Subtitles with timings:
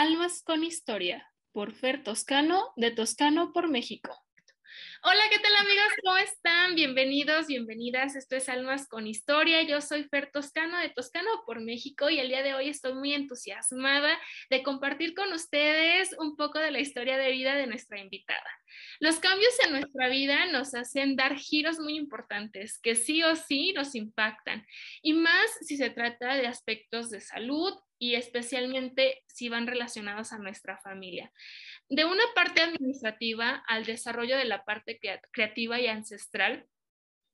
[0.00, 4.16] Almas con Historia, por Fer Toscano, de Toscano por México.
[5.02, 5.92] Hola, ¿qué tal amigos?
[6.04, 6.74] ¿Cómo están?
[6.74, 8.16] Bienvenidos, bienvenidas.
[8.16, 9.62] Esto es Almas con Historia.
[9.62, 13.14] Yo soy Fer Toscano de Toscano por México y el día de hoy estoy muy
[13.14, 14.18] entusiasmada
[14.50, 18.50] de compartir con ustedes un poco de la historia de vida de nuestra invitada.
[19.00, 23.72] Los cambios en nuestra vida nos hacen dar giros muy importantes que sí o sí
[23.72, 24.66] nos impactan
[25.02, 30.38] y más si se trata de aspectos de salud, y especialmente si van relacionados a
[30.38, 31.30] nuestra familia.
[31.90, 35.00] De una parte administrativa al desarrollo de la parte
[35.32, 36.68] creativa y ancestral,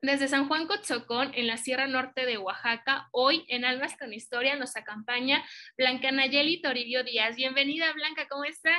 [0.01, 4.57] desde San Juan Cotzocón, en la Sierra Norte de Oaxaca, hoy en Almas con Historia
[4.57, 5.45] nos acompaña
[5.77, 7.37] Blanca Nayeli Toribio Díaz.
[7.37, 8.71] Bienvenida, Blanca, ¿cómo está?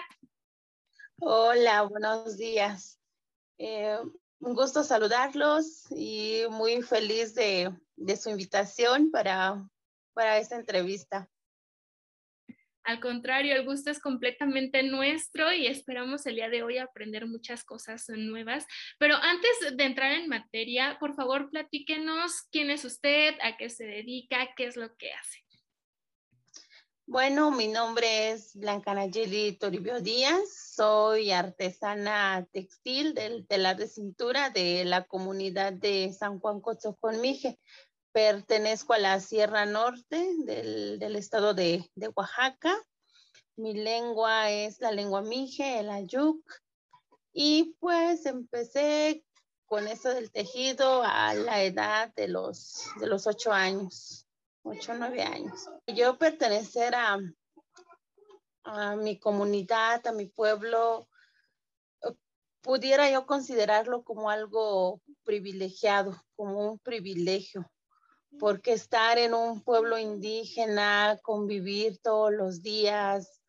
[1.19, 2.99] Hola, buenos días.
[3.59, 3.99] Eh,
[4.39, 9.63] un gusto saludarlos y muy feliz de, de su invitación para,
[10.15, 11.29] para esta entrevista.
[12.87, 17.65] Al contrario, el gusto es completamente nuestro y esperamos el día de hoy aprender muchas
[17.65, 18.65] cosas nuevas.
[18.97, 23.83] Pero antes de entrar en materia, por favor, platíquenos quién es usted, a qué se
[23.83, 25.43] dedica, qué es lo que hace.
[27.05, 34.49] Bueno, mi nombre es Blanca Nayeli Toribio Díaz, soy artesana textil del telar de cintura
[34.49, 37.59] de la comunidad de San Juan Cotzocón Mije.
[38.17, 42.75] Pertenezco a la Sierra Norte del, estado de, Oaxaca.
[43.57, 46.41] Mi lengua es la lengua mije, el ayuk.
[47.31, 49.23] Y pues empecé
[49.67, 54.25] con eso del tejido a la edad de los, de los ocho años,
[54.63, 55.69] ocho o nueve años.
[55.85, 57.19] Yo pertenecer a,
[58.63, 61.07] a mi comunidad, a mi pueblo,
[62.61, 67.69] pudiera yo considerarlo como algo privilegiado, como un privilegio,
[68.39, 73.41] porque estar en un pueblo indígena, convivir todos los días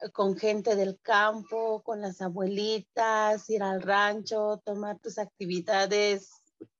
[0.00, 6.30] eh, con gente del campo, con las abuelitas, ir al rancho, tomar tus actividades,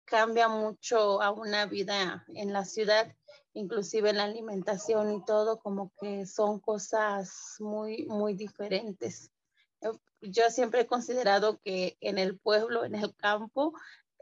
[0.05, 3.15] cambia mucho a una vida en la ciudad,
[3.53, 9.31] inclusive en la alimentación y todo, como que son cosas muy, muy diferentes.
[10.21, 13.75] Yo siempre he considerado que en el pueblo, en el campo,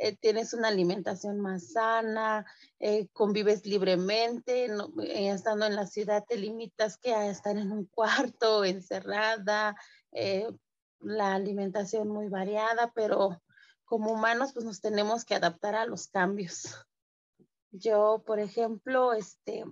[0.05, 2.45] eh, tienes una alimentación más sana,
[2.81, 7.85] eh, convives libremente, eh, estando en la ciudad te limitas que a estar en un
[7.95, 9.77] cuarto encerrada,
[10.99, 13.41] la alimentación muy variada, pero
[13.85, 16.85] como humanos pues nos tenemos que adaptar a los cambios.
[17.71, 19.65] Yo, por ejemplo, este,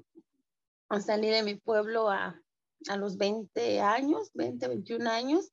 [1.05, 2.41] salí de mi pueblo a,
[2.89, 5.51] a los 20 años, 20, 21 años,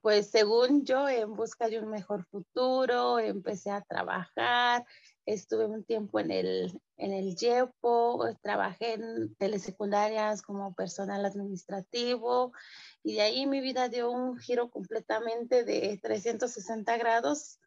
[0.00, 4.84] pues según yo, en busca de un mejor futuro, empecé a trabajar,
[5.26, 12.52] estuve un tiempo en el, en el YEPO, trabajé en telesecundarias como personal administrativo
[13.02, 17.58] y de ahí mi vida dio un giro completamente de 360 grados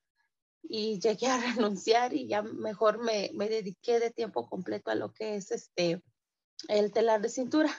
[0.63, 5.13] y llegué a renunciar y ya mejor me, me dediqué de tiempo completo a lo
[5.13, 6.01] que es este,
[6.67, 7.71] el telar de cintura.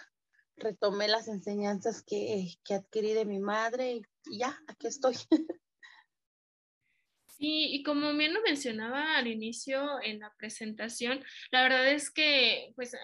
[0.56, 5.14] Retomé las enseñanzas que, que adquirí de mi madre y ya, aquí estoy.
[7.40, 12.70] Sí, y como bien lo mencionaba al inicio en la presentación, la verdad es que,
[12.76, 12.94] pues,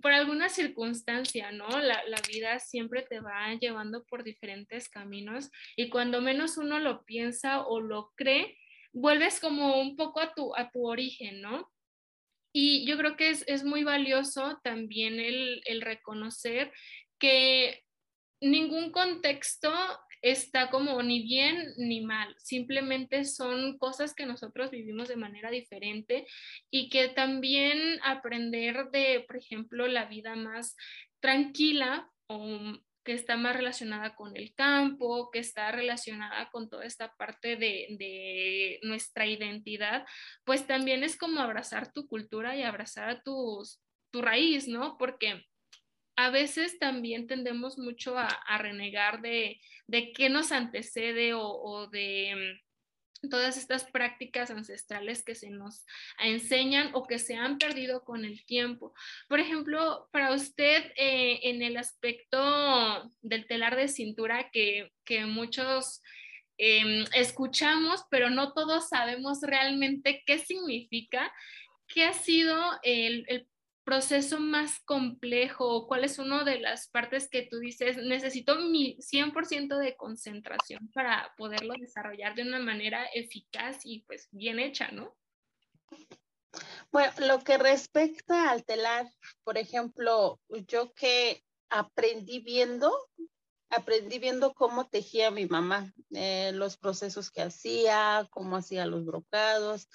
[0.00, 1.68] por alguna circunstancia, ¿no?
[1.68, 7.04] La, la, vida siempre te va llevando por diferentes caminos y cuando menos uno lo
[7.04, 8.56] piensa o lo cree,
[8.92, 11.70] vuelves como un poco a tu, a tu origen, ¿no?
[12.52, 16.72] Y yo creo que es, es muy valioso también el, el reconocer
[17.18, 17.83] que
[18.44, 19.72] ningún contexto
[20.22, 26.26] está como ni bien ni mal, simplemente son cosas que nosotros vivimos de manera diferente
[26.70, 30.76] y que también aprender de, por ejemplo, la vida más
[31.20, 32.58] tranquila o
[33.04, 38.78] que está más relacionada con el campo, que está relacionada con toda esta parte de,
[38.82, 40.06] nuestra identidad,
[40.44, 43.62] pues también es como abrazar tu cultura y abrazar a tu
[44.12, 44.96] raíz, ¿no?
[44.96, 45.44] Porque
[46.16, 52.60] a veces también tendemos mucho a, renegar de, de, qué nos antecede o de
[53.28, 55.84] todas estas prácticas ancestrales que se nos
[56.18, 58.94] enseñan o que se han perdido con el tiempo.
[59.28, 66.02] Por ejemplo, para usted eh, en el aspecto del telar de cintura que, que muchos
[66.56, 71.32] em, escuchamos, pero no todos sabemos realmente qué significa,
[71.86, 73.48] ¿qué ha sido el, el
[73.84, 79.78] proceso más complejo cuál es una de las partes que tú dices, necesito mi 100%
[79.78, 85.16] de concentración para poderlo desarrollar de una manera eficaz y pues bien hecha, ¿no?
[86.90, 89.06] Bueno, lo que respecta al telar,
[89.42, 92.92] por ejemplo, yo que aprendí viendo,
[93.68, 99.88] aprendí viendo cómo tejía mi mamá, eh, los procesos que hacía, cómo hacía los brocados.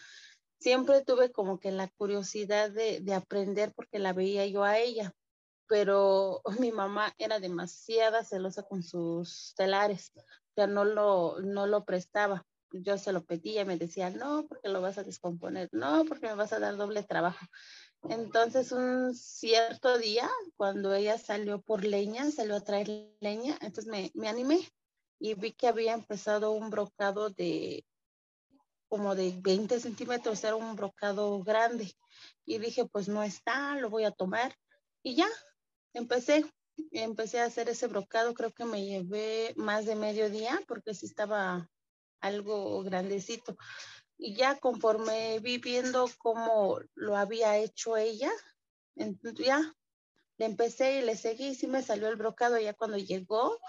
[0.59, 5.13] Siempre tuve como que la curiosidad de, de aprender porque la veía yo a ella,
[5.69, 10.21] pero mi mamá era demasiada celosa con sus telares, o
[10.55, 12.45] sea, no lo, no lo prestaba.
[12.71, 16.35] Yo se lo pedía me decía, no, porque lo vas a descomponer, no, porque me
[16.35, 17.43] vas a dar doble trabajo.
[18.03, 22.87] Entonces, un cierto día, cuando ella salió por leña, salió a traer
[23.19, 24.59] leña, entonces me, me animé
[25.19, 27.85] y vi que había empezado un brocado de
[28.89, 31.93] como de 20 centímetros, era un brocado grande.
[32.45, 34.55] Y dije, pues no está, lo voy a tomar.
[35.03, 35.27] Y ya,
[35.93, 36.45] empecé,
[36.91, 41.05] empecé a hacer ese brocado, creo que me llevé más de medio día porque sí
[41.05, 41.69] estaba
[42.19, 43.55] algo grandecito.
[44.17, 48.31] Y ya conforme vi viendo cómo lo había hecho ella,
[48.95, 49.75] ya
[50.37, 53.59] le empecé y le seguí, sí me salió el brocado, ya cuando llegó,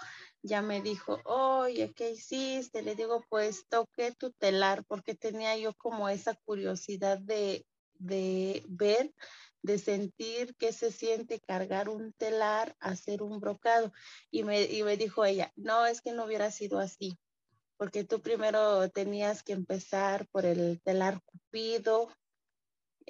[0.43, 2.81] ya me dijo, oye, ¿qué hiciste?
[2.81, 7.65] Le digo, pues toqué tu telar, porque tenía yo como esa curiosidad de,
[7.99, 9.13] de ver
[9.61, 13.93] de sentir que se siente cargar un telar, hacer un brocado.
[14.31, 17.17] Y me, y me dijo ella, no, es que no hubiera sido así,
[17.77, 22.09] porque tú primero tenías que empezar por el telar cupido,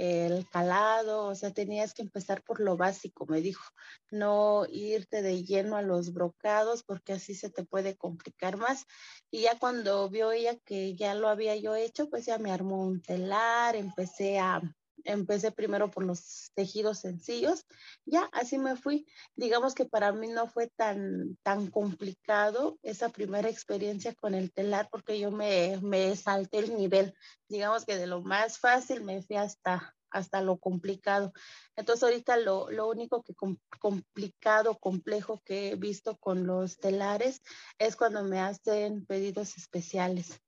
[0.02, 3.64] el calado, o sea, tenías que empezar por lo básico, me dijo,
[4.10, 8.88] no irte de lleno a los brocados porque así se te puede complicar más.
[9.30, 12.82] Y ya cuando vio ella que ya lo había yo hecho, pues ya me armó
[12.82, 14.60] un telar, empecé a,
[15.06, 17.66] empecé primero por los tejidos sencillos,
[18.06, 19.06] ya así me fui.
[19.36, 24.90] Digamos que para mí no fue tan, tan complicado esa primera experiencia con el telar
[24.92, 27.14] porque yo me, me salté el nivel.
[27.48, 31.34] Digamos que de lo más fácil me fui hasta, hasta lo complicado.
[31.76, 33.34] Entonces ahorita lo, lo único que
[33.80, 37.42] complicado, complejo que he visto con los telares
[37.80, 40.42] es cuando me hacen pedidos especiales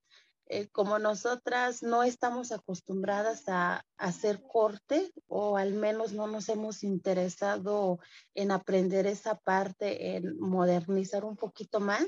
[0.48, 6.84] eh, como nosotras no estamos acostumbradas a, hacer corte o al menos no nos hemos
[6.84, 8.00] interesado
[8.36, 12.06] en aprender esa parte, en modernizar un poquito más,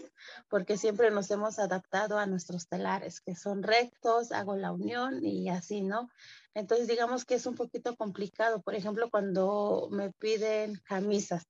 [0.49, 5.47] porque siempre nos hemos adaptado a nuestros telares, que son rectos, hago la unión y
[5.47, 6.09] así, ¿no?
[6.53, 11.47] Entonces digamos que es un poquito complicado, por ejemplo, cuando me piden camisas.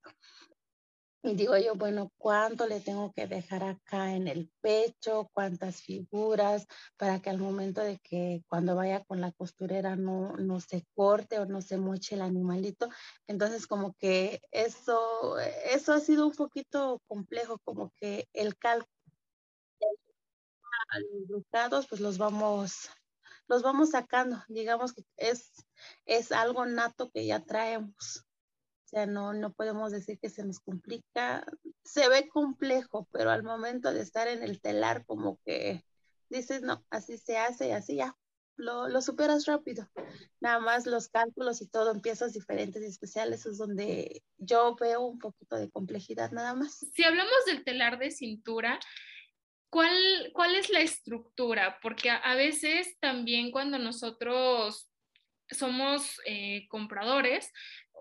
[1.25, 5.27] Y digo yo, bueno, ¿cuánto le tengo que dejar acá en el pecho?
[5.33, 6.67] ¿Cuántas figuras?
[6.97, 11.39] Para que al momento de que cuando vaya con la costurera no, no se corte
[11.39, 12.89] o no se moche el animalito.
[13.25, 18.87] Entonces, como que eso, eso ha sido un poquito complejo, como que el cálculo.
[21.27, 22.87] Los pues los vamos,
[23.47, 24.43] los vamos sacando.
[24.47, 25.51] Digamos que es,
[26.05, 28.24] es algo nato que ya traemos.
[28.85, 31.45] O sea, no, no podemos decir que se nos complica.
[31.83, 35.83] Se ve complejo, pero al momento de estar en el telar, como que
[36.29, 38.15] dices, no, así se hace y así ya.
[38.57, 39.89] Lo, lo superas rápido.
[40.39, 45.01] Nada más los cálculos y todo en piezas diferentes y especiales es donde yo veo
[45.01, 46.85] un poquito de complejidad nada más.
[46.93, 48.79] Si hablamos del telar de cintura,
[49.69, 51.79] ¿cuál, cuál es la estructura?
[51.81, 54.89] Porque a, veces también cuando nosotros
[55.49, 57.51] somos eh, compradores,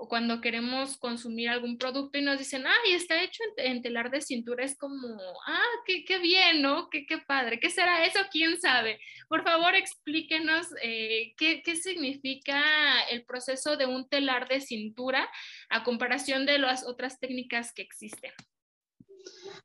[0.08, 4.64] cuando queremos consumir algún producto y nos dicen, ay, está hecho en, telar de cintura,
[4.64, 6.88] es como, ah, qué, qué bien, ¿no?
[6.90, 7.60] Qué, qué, padre.
[7.60, 8.20] ¿Qué será eso?
[8.30, 9.00] ¿Quién sabe?
[9.28, 15.28] Por favor, explíquenos eh, qué, qué, significa el proceso de un telar de cintura
[15.70, 18.32] a comparación de las otras técnicas que existen.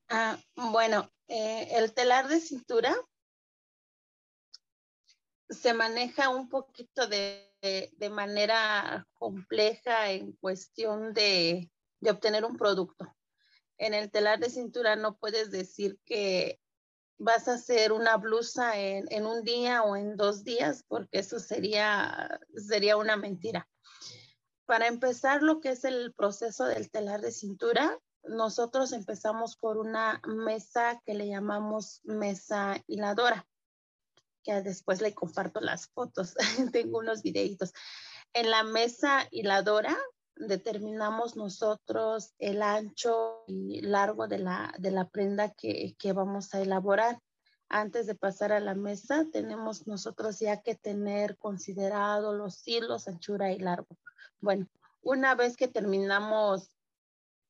[0.07, 2.95] Ah, bueno, eh, el telar de cintura
[5.49, 11.71] se maneja un poquito de de, manera compleja en cuestión de,
[12.09, 13.15] obtener un producto.
[13.77, 16.59] En el telar de cintura no puedes decir que
[17.17, 22.39] vas a hacer una blusa en, un día o en dos días, porque eso sería,
[22.55, 23.69] sería una mentira.
[24.65, 30.21] Para empezar, lo que es el proceso del telar de cintura, nosotros empezamos por una
[30.25, 33.48] mesa que le llamamos mesa hiladora
[34.43, 36.35] que después le comparto las fotos,
[36.73, 37.73] tengo unos videitos.
[38.33, 39.97] En la mesa hiladora
[40.35, 46.61] determinamos nosotros el ancho y largo de la, de la prenda que, que vamos a
[46.61, 47.19] elaborar.
[47.67, 53.51] Antes de pasar a la mesa, tenemos nosotros ya que tener considerado los hilos, anchura
[53.51, 53.95] y largo.
[54.39, 54.67] Bueno,
[55.01, 56.71] una vez que terminamos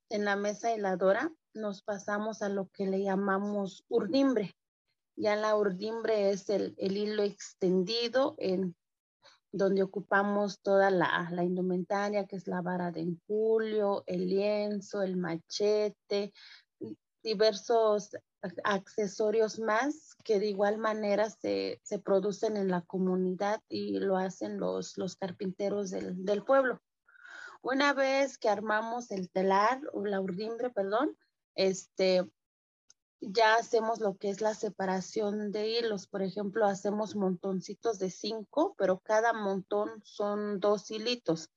[0.10, 4.56] en la mesa heladora, nos pasamos a lo que le llamamos urdimbre.
[5.20, 8.74] Ya la urdimbre es el, hilo extendido en,
[9.52, 15.18] donde ocupamos toda la, la indumentaria, que es la vara de enjulio, el lienzo, el
[15.18, 16.32] machete,
[17.22, 18.12] diversos
[18.64, 24.58] accesorios más que de igual manera se, se, producen en la comunidad y lo hacen
[24.58, 26.82] los, los carpinteros del, del, pueblo.
[27.62, 31.18] Una vez que armamos el telar o la urdimbre, perdón,
[31.56, 32.26] este,
[33.22, 36.08] ya hacemos lo que es la separación de hilos.
[36.08, 41.50] Por ejemplo, hacemos montoncitos de cinco, pero cada montón son dos hilitos.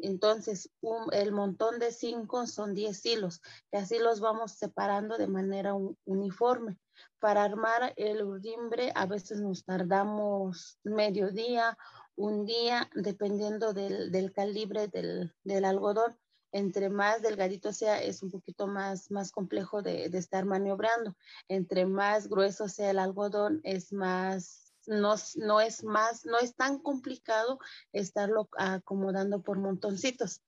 [0.00, 0.70] Entonces,
[1.12, 3.40] el montón de cinco son diez hilos
[3.72, 5.74] y así los vamos separando de manera
[6.04, 6.78] uniforme.
[7.18, 11.76] Para armar el urdimbre a veces nos tardamos medio día,
[12.14, 16.16] un día, dependiendo del, calibre del, del algodón
[16.52, 21.16] entre más delgadito sea, es un poquito más, más complejo de, estar maniobrando.
[21.48, 26.78] Entre más grueso sea el algodón, es más, no, no es más, no es tan
[26.78, 27.58] complicado
[27.92, 30.42] estarlo acomodando por montoncitos.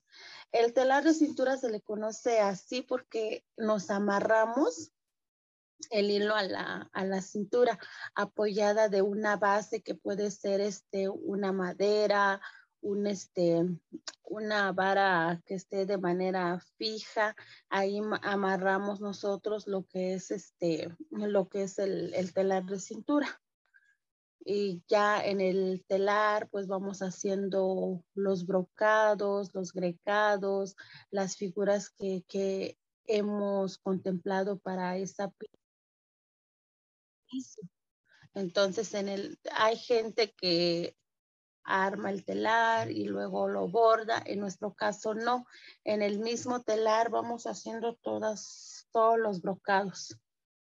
[0.53, 4.93] El telar de cintura se le conoce así porque nos amarramos
[5.91, 7.79] el hilo a la, a la, cintura
[8.15, 12.41] apoyada de una base que puede ser este, una madera,
[12.81, 13.65] un, este,
[14.25, 17.35] una vara que esté de manera fija.
[17.69, 23.41] Ahí amarramos nosotros lo que es, este, lo que es el, el telar de cintura.
[24.43, 30.77] Y ya en el telar, pues vamos haciendo los brocados, los grecados,
[31.11, 35.31] las figuras que, que hemos contemplado para esa
[38.35, 40.97] entonces, en el, hay gente que
[41.71, 44.23] arma el telar y luego lo borda.
[44.27, 45.47] En nuestro caso no.
[45.85, 50.19] En el mismo telar vamos haciendo todas, todos los brocados.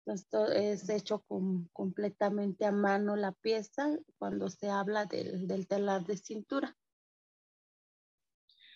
[0.06, 6.06] Esto es hecho con, completamente a mano la pieza cuando se habla del, del telar
[6.06, 6.78] de cintura.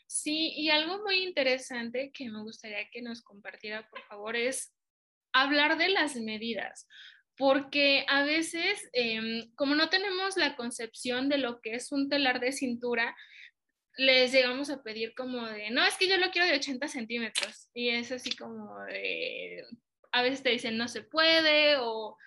[0.07, 4.73] Sí, y algo muy interesante que me gustaría que nos compartiera, por favor, es
[5.31, 6.87] hablar de las medidas
[7.39, 12.41] porque a veces, em, como no tenemos la concepción de lo que es un telar
[12.41, 13.15] de cintura,
[13.97, 17.69] les llegamos a pedir como de, no, es que yo lo quiero de 80 centímetros.
[17.73, 19.63] Y es así como de,
[20.11, 22.17] a veces te dicen no se puede o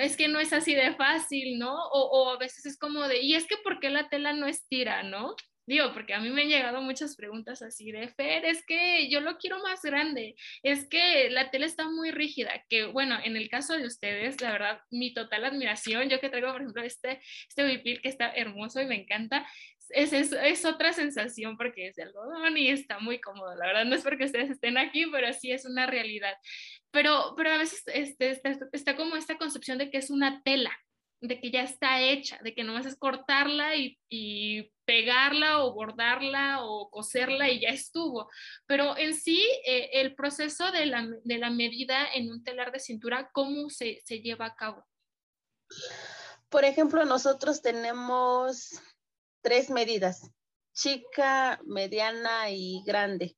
[0.00, 1.74] es que no es así de fácil, ¿no?
[1.74, 4.46] O, o a veces es como de, y es que ¿por qué la tela no
[4.46, 5.36] estira, ¿no?
[5.66, 9.20] Digo, porque a mí me han llegado muchas preguntas así de, Fer, es que yo
[9.20, 13.48] lo quiero más grande, es que la tela está muy rígida, que bueno, en el
[13.48, 17.64] caso de ustedes, la verdad, mi total admiración, yo que traigo, por ejemplo, este, este
[17.64, 19.46] huipil que está hermoso y me encanta,
[19.90, 23.54] es, es, es, otra sensación porque es de algodón y está muy cómodo.
[23.54, 26.34] La verdad no es porque ustedes estén aquí, pero sí es una realidad.
[26.90, 30.76] Pero, pero a veces este, está, está, como esta concepción de que es una tela,
[31.20, 36.62] de que ya está hecha, de que nomás es cortarla y, y, pegarla o bordarla
[36.62, 38.30] o coserla y ya estuvo.
[38.66, 42.78] Pero en sí, eh, el proceso de la, de la, medida en un telar de
[42.78, 44.86] cintura, ¿cómo se, se lleva a cabo?
[46.48, 48.80] Por ejemplo, nosotros tenemos
[49.42, 50.30] tres medidas,
[50.72, 53.36] chica, mediana y grande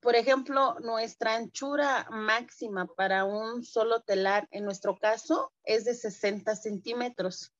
[0.00, 6.54] por ejemplo, nuestra anchura máxima para un solo telar, en nuestro caso, es de 60
[6.56, 7.52] centímetros.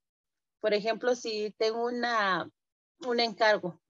[0.60, 2.48] Por ejemplo, si tengo una,
[3.06, 3.80] un encargo,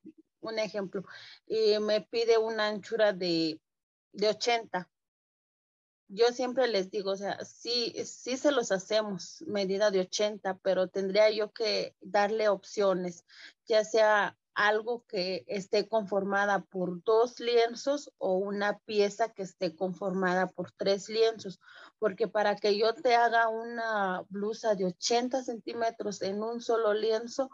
[0.40, 1.04] un ejemplo,
[1.46, 3.60] y me pide una anchura de,
[4.12, 4.88] de 80,
[6.08, 10.88] yo siempre les digo, o sea, sí, sí se los hacemos medida de 80, pero
[10.88, 13.24] tendría yo que darle opciones,
[13.66, 20.46] ya sea algo que esté conformada por dos lienzos o una pieza que esté conformada
[20.46, 21.60] por tres lienzos,
[21.98, 27.50] porque para que yo te haga una blusa de 80 centímetros en un solo lienzo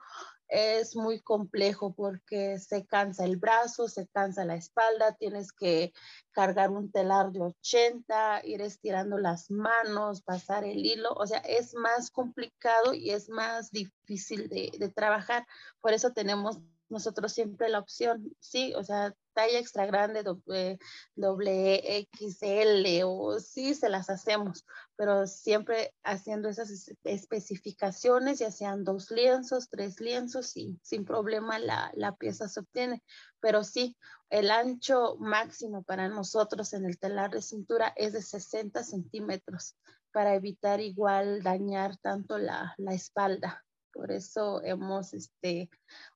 [0.51, 5.93] es muy complejo porque se cansa el brazo, se cansa la espalda, tienes que
[6.33, 11.75] cargar un telar de 80, ir estirando las manos, pasar el hilo, o sea, es
[11.75, 15.47] más complicado y es más difícil de, de trabajar.
[15.81, 16.59] Por eso tenemos
[16.91, 20.79] nosotros siempre la opción, sí, o sea, talla extra grande, doble,
[21.15, 24.67] doble XL o sí se las hacemos,
[24.97, 31.91] pero siempre haciendo esas especificaciones, ya sean dos lienzos, tres lienzos y sin problema la,
[31.95, 33.03] la pieza se obtiene.
[33.41, 33.97] Pero sí,
[34.29, 39.77] el ancho máximo para nosotros en el telar de cintura es de 60 centímetros
[40.13, 43.65] para evitar igual dañar tanto la, la espalda.
[43.93, 45.69] Por eso hemos este,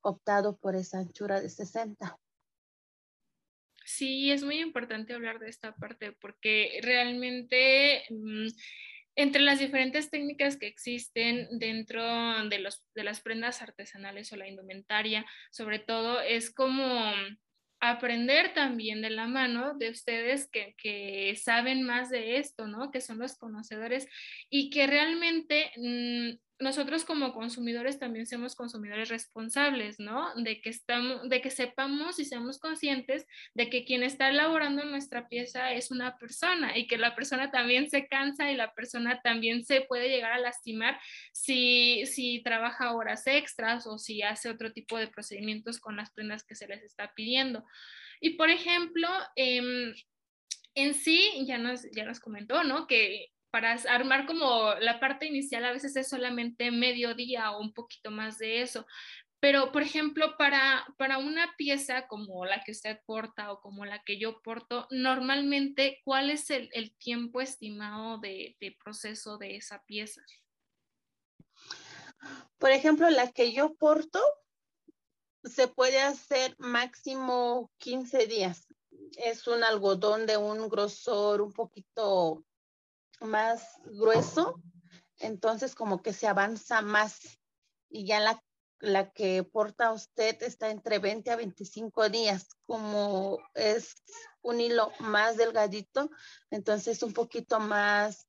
[0.03, 2.19] optado por esa anchura de 60.
[3.85, 8.49] Sí, es muy importante hablar de esta parte porque realmente mm,
[9.17, 12.03] entre las diferentes técnicas que existen dentro
[12.49, 17.13] de, los, de las prendas artesanales o la indumentaria, sobre todo es como
[17.81, 22.91] aprender también de la mano de ustedes que, que, saben más de esto, ¿no?
[22.91, 24.09] Que son los conocedores
[24.49, 30.33] y que realmente mm, nosotros como consumidores también somos consumidores responsables, ¿no?
[30.37, 35.29] De que, estamos, de que sepamos y seamos conscientes de que quien está elaborando nuestra
[35.29, 39.65] pieza es una persona y que la persona también se cansa y la persona también
[39.65, 40.99] se puede llegar a lastimar
[41.33, 46.45] si, si trabaja horas extras o si hace otro tipo de procedimientos con las prendas
[46.45, 47.65] que se les está pidiendo.
[48.21, 49.93] Y por ejemplo, em,
[50.75, 52.87] en sí, ya nos, ya nos comentó, ¿no?
[52.87, 57.73] Que para armar como la parte inicial a veces es solamente medio día o un
[57.73, 58.85] poquito más de eso.
[59.39, 64.03] Pero, por ejemplo, para, para una pieza como la que usted porta o como la
[64.03, 69.85] que yo porto, normalmente, ¿cuál es el, el tiempo estimado de, de, proceso de esa
[69.85, 70.21] pieza?
[72.59, 74.21] Por ejemplo, la que yo porto
[75.45, 78.67] se puede hacer máximo 15 días.
[79.13, 82.45] Es un algodón de un grosor un poquito
[83.21, 84.61] más grueso,
[85.19, 87.21] entonces como que se avanza más
[87.89, 88.43] y ya la,
[88.81, 93.95] la que porta usted está entre 20 a 25 días, como es
[94.43, 96.11] un hilo más delgadito,
[96.51, 98.27] entonces un poquito más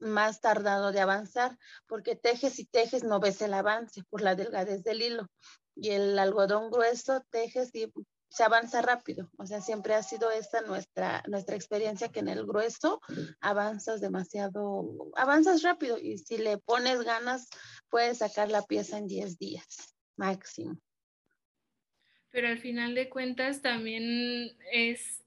[0.00, 4.84] más tardado de avanzar, porque tejes y tejes no ves el avance por la delgadez
[4.84, 5.26] del hilo.
[5.74, 7.92] Y el algodón grueso tejes y
[8.28, 9.30] se avanza rápido.
[9.38, 13.00] O sea, siempre ha sido esta nuestra, nuestra experiencia que en el grueso
[13.40, 17.48] avanzas demasiado, avanzas rápido y si le pones ganas,
[17.88, 20.78] puedes sacar la pieza en 10 días máximo.
[22.30, 25.24] Pero al final de cuentas también es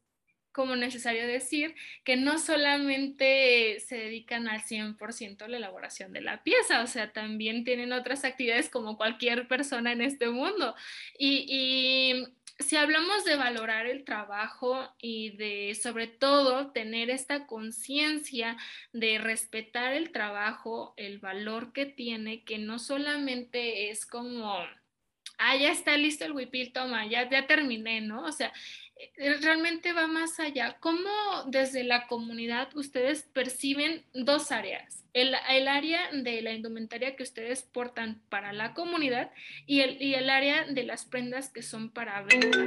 [0.51, 6.43] como necesario decir que no solamente se dedican al 100% a la elaboración de la
[6.43, 10.75] pieza, o sea, también tienen otras actividades como cualquier persona en este mundo.
[11.17, 12.25] Y,
[12.61, 18.57] si hablamos de valorar el trabajo y de sobre todo tener esta conciencia
[18.93, 24.57] de respetar el trabajo, el valor que tiene, que no solamente es como,
[25.37, 28.25] ah, ya está listo el huipil, toma, ya, ya terminé, ¿no?
[28.25, 28.53] O sea,
[29.41, 30.77] realmente va más allá.
[30.79, 31.09] ¿Cómo
[31.47, 35.03] desde la comunidad ustedes perciben dos áreas?
[35.13, 35.35] El,
[35.67, 39.31] área de la indumentaria que ustedes portan para la comunidad
[39.65, 42.57] y el, y el área de las prendas que son para venta.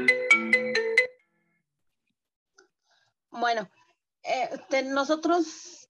[3.31, 3.69] Bueno,
[4.23, 5.89] eh, nosotros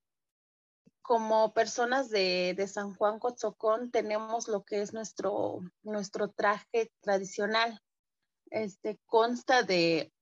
[1.02, 7.78] como personas de, de, San Juan Cotzocón tenemos lo que es nuestro, nuestro traje tradicional.
[8.50, 10.13] Este consta de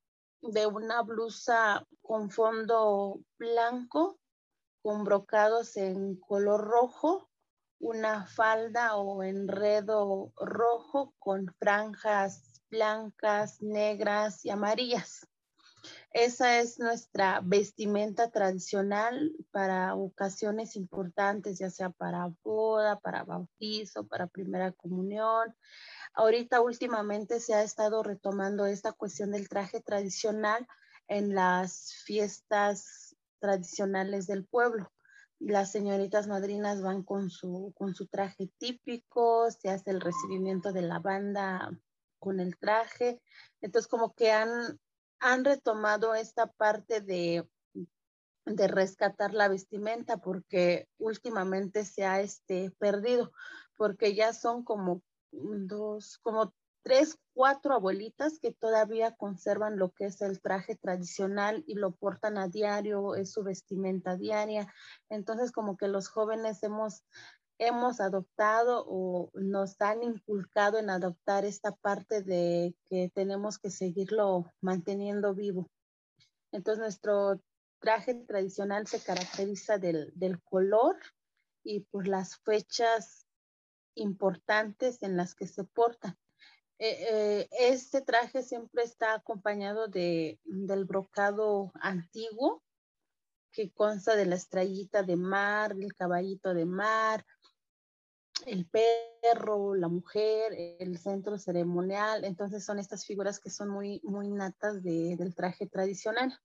[0.42, 4.18] de una blusa con fondo blanco,
[4.82, 7.30] con brocados en color rojo,
[7.78, 15.28] una falda o enredo rojo con franjas blancas, negras y amarillas.
[16.12, 24.26] Esa es nuestra vestimenta tradicional para ocasiones importantes, ya sea para boda, para bautizo, para
[24.26, 25.54] primera comunión.
[26.14, 30.66] Ahorita últimamente se ha estado retomando esta cuestión del traje tradicional
[31.08, 34.92] en las fiestas tradicionales del pueblo.
[35.38, 40.82] Las señoritas madrinas van con su, con su traje típico, se hace el recibimiento de
[40.82, 41.70] la banda
[42.20, 43.20] con el traje.
[43.60, 44.78] Entonces, como que han,
[45.22, 47.48] han retomado esta parte de,
[48.44, 53.32] de rescatar la vestimenta porque últimamente se ha este, perdido,
[53.76, 60.20] porque ya son como dos, como tres, cuatro abuelitas que todavía conservan lo que es
[60.22, 64.72] el traje tradicional y lo portan a diario, es su vestimenta diaria.
[65.08, 67.04] Entonces, como que los jóvenes hemos,
[67.66, 74.50] hemos adoptado o nos han inculcado en adoptar esta parte de que tenemos que seguirlo
[74.60, 75.70] manteniendo vivo.
[76.50, 77.40] Entonces, nuestro
[77.78, 80.96] traje tradicional se caracteriza del, del color
[81.62, 83.26] y por las fechas
[83.94, 86.18] importantes en las que se portan.
[86.78, 92.60] Eh, eh, este traje siempre está acompañado de, del brocado antiguo,
[93.52, 97.24] que consta de la estrellita de mar, el caballito de mar,
[98.46, 102.24] el perro, la mujer, el centro ceremonial.
[102.24, 106.38] Entonces son estas figuras que son muy, muy natas de, del traje tradicional.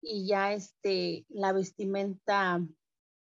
[0.00, 2.60] Y ya este, la vestimenta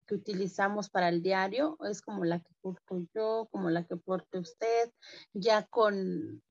[0.05, 4.39] que utilizamos para el diario es como la que porto yo, como la que porte
[4.39, 4.91] usted,
[5.33, 6.41] ya con,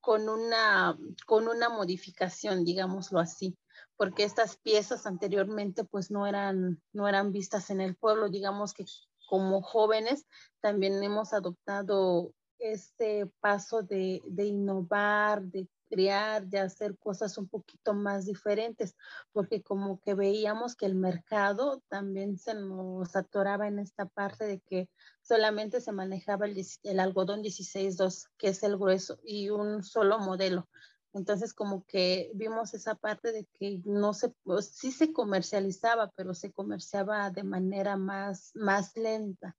[0.00, 3.58] con, una, con una modificación, digámoslo así,
[3.96, 8.28] porque estas piezas anteriormente pues no eran, no eran vistas en el pueblo.
[8.28, 8.84] Digamos que
[9.28, 10.26] como jóvenes
[10.60, 18.24] también hemos adoptado este paso de, innovar, de crear, de hacer cosas un poquito más
[18.24, 18.96] diferentes,
[19.32, 24.60] porque como que veíamos que el mercado también se nos atoraba en esta parte de
[24.60, 24.88] que
[25.22, 30.68] solamente se manejaba el, el algodón 16.2, que es el grueso, y un solo modelo.
[31.12, 36.34] Entonces como que vimos esa parte de que no se, pues, sí se comercializaba, pero
[36.34, 39.56] se comerciaba de manera más, más lenta,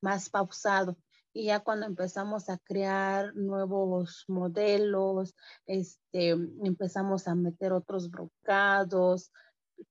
[0.00, 0.96] más pausado.
[1.32, 5.34] Y ya cuando empezamos a crear nuevos modelos,
[5.66, 9.32] este, empezamos a meter otros brocados,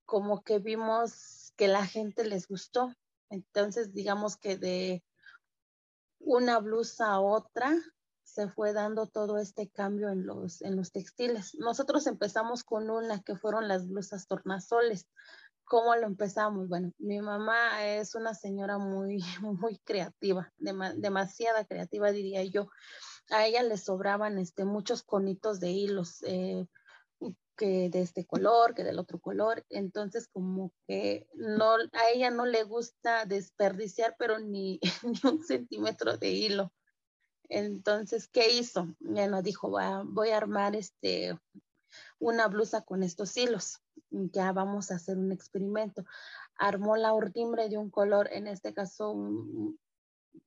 [0.05, 2.93] como que vimos que la gente les gustó.
[3.29, 5.03] Entonces, digamos que de
[6.19, 7.75] una blusa a otra,
[8.31, 11.53] se fue dando todo este cambio en los, en los textiles.
[11.55, 15.07] Nosotros empezamos con una que fueron las blusas tornasoles.
[15.65, 16.69] ¿Cómo lo empezamos?
[16.69, 22.69] Bueno, mi mamá es una señora muy, muy creativa, demasiada creativa diría yo.
[23.29, 26.65] A ella le sobraban este, muchos conitos de hilos, eh,
[27.57, 29.65] que de este color, que del otro color.
[29.69, 36.17] Entonces, como que no, a ella no le gusta desperdiciar, pero ni, ni un centímetro
[36.17, 36.71] de hilo.
[37.51, 38.95] Entonces, ¿qué hizo?
[39.01, 39.69] Bueno, dijo,
[40.05, 41.37] voy a armar este,
[42.17, 43.81] una blusa con estos hilos.
[44.09, 46.05] Ya vamos a hacer un experimento.
[46.55, 49.13] Armó la urdimbre de un color, en este caso,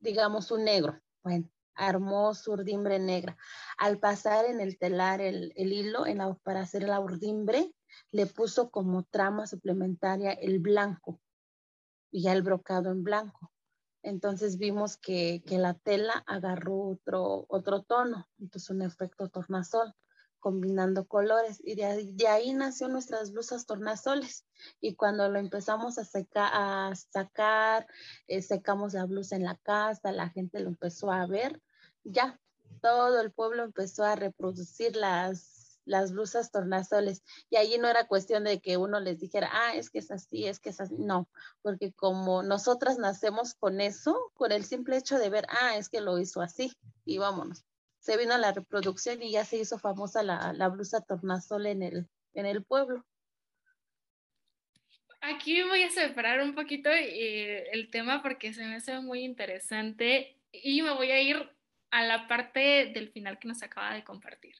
[0.00, 0.98] digamos, un negro.
[1.22, 3.36] Bueno, armó su urdimbre negra.
[3.76, 6.04] Al pasar en el telar el, hilo
[6.42, 7.70] para hacer la urdimbre,
[8.12, 11.20] le puso como trama suplementaria el blanco
[12.10, 13.50] y ya el brocado en blanco.
[14.04, 19.94] Entonces vimos que, la tela agarró otro, otro tono, entonces un efecto tornasol,
[20.40, 21.58] combinando colores.
[21.64, 24.44] Y de, ahí nació nuestras blusas tornasoles.
[24.78, 26.02] Y cuando lo empezamos a,
[26.34, 27.86] a sacar,
[28.26, 31.62] eh, secamos la blusa en la casa, la gente lo empezó a ver,
[32.04, 32.38] ya
[32.82, 35.53] todo el pueblo empezó a reproducir las,
[35.84, 37.22] las blusas tornasoles.
[37.50, 40.46] Y allí no era cuestión de que uno les dijera, ah, es que es así,
[40.46, 40.94] es que es así.
[40.98, 41.28] No,
[41.62, 46.00] porque como nosotras nacemos con eso, con el simple hecho de ver, ah, es que
[46.00, 46.72] lo hizo así,
[47.04, 47.64] y vámonos.
[48.00, 52.08] Se vino la reproducción y ya se hizo famosa la, la blusa tornasol en el,
[52.34, 53.04] en el pueblo.
[55.26, 60.38] Aquí voy a separar un poquito eh, el tema porque se me hace muy interesante
[60.52, 61.50] y me voy a ir
[61.90, 64.54] a la parte del final que nos acaba de compartir.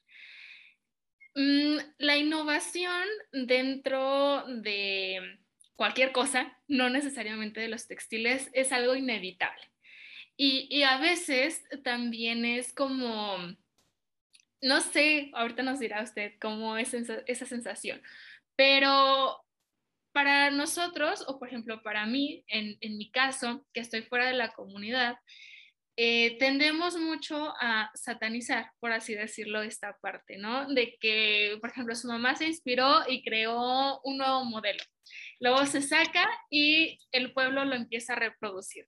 [1.34, 5.40] Mm, la innovación dentro de
[5.76, 9.62] cualquier cosa, no necesariamente de los textiles, es algo inevitable.
[10.36, 13.36] Y, a veces también es como,
[14.60, 18.02] no sé, ahorita nos dirá usted cómo es esa sensación,
[18.56, 19.44] pero
[20.12, 24.34] para nosotros, o por ejemplo para mí, en, en mi caso, que estoy fuera de
[24.34, 25.18] la comunidad,
[25.96, 30.66] eh, tendemos mucho a satanizar, por así decirlo, esta parte, ¿no?
[30.72, 34.82] De que, por ejemplo, su mamá se inspiró y creó un nuevo modelo.
[35.40, 38.86] Luego se saca y el pueblo lo empieza a reproducir.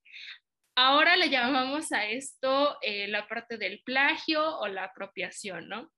[0.74, 5.92] Ahora le llamamos a esto eh, la parte del plagio o la apropiación, ¿no?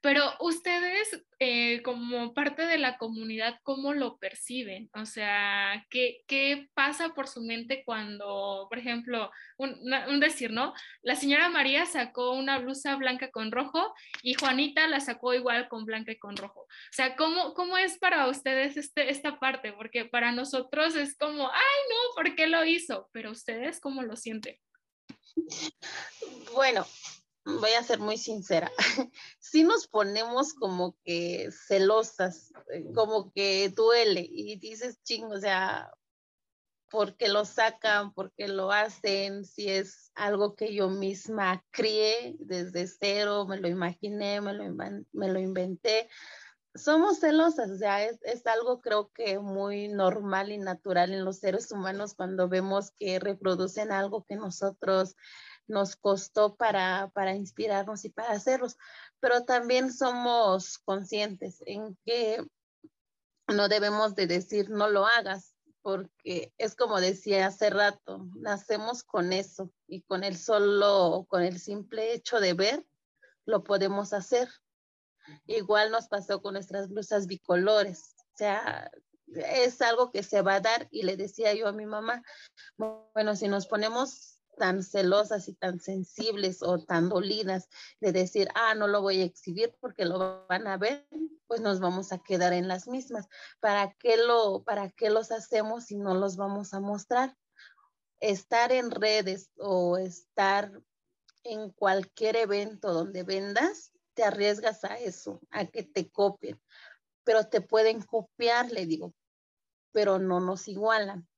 [0.00, 4.90] Pero ustedes, eh, como parte de la comunidad, ¿cómo lo perciben?
[4.94, 10.74] O sea, ¿qué, ¿qué, pasa por su mente cuando, por ejemplo, un, decir, ¿no?
[11.02, 15.84] La señora María sacó una blusa blanca con rojo y Juanita la sacó igual con
[15.84, 16.60] blanca y con rojo.
[16.60, 19.72] O sea, ¿cómo, cómo es para ustedes este, esta parte?
[19.72, 23.08] Porque para nosotros es como, ay, no, ¿por qué lo hizo?
[23.12, 24.56] Pero ustedes, ¿cómo lo sienten?
[26.54, 26.86] Bueno,
[27.44, 28.70] voy a ser muy sincera,
[29.38, 35.90] si nos ponemos como que celosas, eh, como que duele y dices, ching, o sea,
[36.92, 38.12] ¿por qué lo sacan?
[38.12, 39.44] ¿Por qué lo hacen?
[39.44, 44.64] Si es algo que yo misma crié desde cero, me lo imaginé, me lo,
[45.12, 46.08] me lo inventé.
[46.74, 51.38] Somos celosas, o sea, es, es algo creo que muy normal y natural en los
[51.38, 55.16] seres humanos cuando vemos que reproducen algo que nosotros
[55.66, 58.76] nos costó para, para inspirarnos y para hacerlos,
[59.20, 62.44] pero también somos conscientes en que
[63.48, 69.32] no debemos de decir no lo hagas, porque es como decía hace rato, nacemos con
[69.32, 72.86] eso y con el solo, con el simple hecho de ver,
[73.44, 74.48] lo podemos hacer.
[75.46, 78.90] Igual nos pasó con nuestras blusas bicolores, o sea,
[79.34, 82.22] es algo que se va a dar y le decía yo a mi mamá,
[82.76, 87.68] bueno, si nos ponemos tan celosas y tan sensibles o tan dolidas
[88.00, 91.06] de decir, ah, no lo voy a exhibir porque lo van a ver,
[91.46, 93.28] pues nos vamos a quedar en las mismas.
[93.60, 97.36] ¿Para qué, lo, para qué los hacemos si no los vamos a mostrar?
[98.20, 100.72] Estar en redes o estar
[101.44, 106.60] en cualquier evento donde vendas, te arriesgas a eso, a que te copien,
[107.24, 109.14] pero te pueden copiar, le digo,
[109.92, 111.28] pero no nos igualan.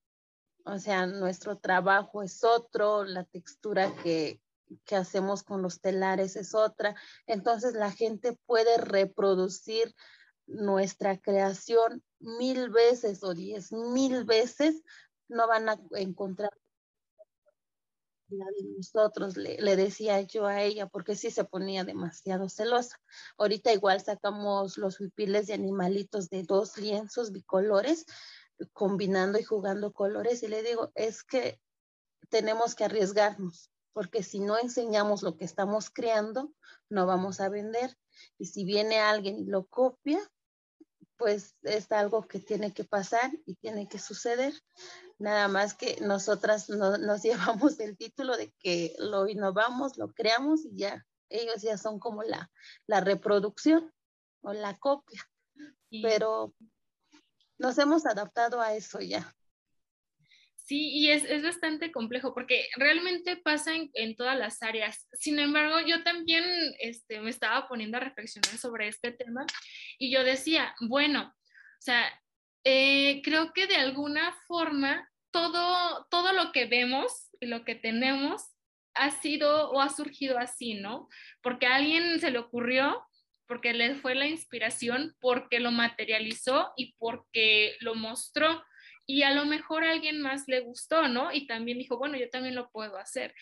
[0.65, 4.41] O sea, nuestro trabajo es otro, la textura que,
[4.85, 6.95] que hacemos con los telares es otra.
[7.27, 9.95] Entonces la gente puede reproducir
[10.47, 14.83] nuestra creación mil veces o diez mil veces,
[15.29, 16.51] no van a encontrar
[18.77, 22.99] nosotros, le, le, decía yo a ella, porque sí se ponía demasiado celosa.
[23.39, 28.07] Ahorita igual sacamos los huipiles de animalitos de dos lienzos bicolores,
[28.73, 31.61] combinando y jugando colores, y le digo, es que
[32.29, 36.53] tenemos que arriesgarnos, porque si no enseñamos lo que estamos creando,
[36.89, 37.97] no vamos a vender.
[38.39, 40.21] Y si viene alguien y lo copia,
[41.17, 44.53] pues es algo que tiene que pasar y tiene que suceder.
[45.19, 47.23] Nada más que nosotras no, nos
[47.63, 52.23] llevamos el título de que lo innovamos, lo creamos y ya, ellos ya son como
[52.23, 52.51] la,
[52.87, 53.93] la reproducción
[54.43, 55.23] o la copia.
[56.03, 56.53] Pero
[57.59, 59.35] nos hemos adaptado a eso ya.
[60.57, 65.07] Sí, y es, es, bastante complejo porque realmente pasa en, todas las áreas.
[65.13, 66.43] Sin embargo, yo también
[66.79, 69.45] este, me estaba poniendo a reflexionar sobre este tema
[69.99, 72.03] y yo decía, bueno, o sea,
[72.65, 78.43] eh, creo que de alguna forma todo, todo lo que vemos y lo que tenemos
[78.95, 81.11] ha sido o ha surgido así, ¿no?
[81.43, 83.05] Porque a alguien se le ocurrió,
[83.55, 88.65] porque le fue la inspiración, porque lo materializó y porque lo mostró
[89.07, 91.33] y a lo mejor a alguien más le gustó, ¿no?
[91.33, 93.33] Y también dijo, bueno, yo también lo puedo hacer.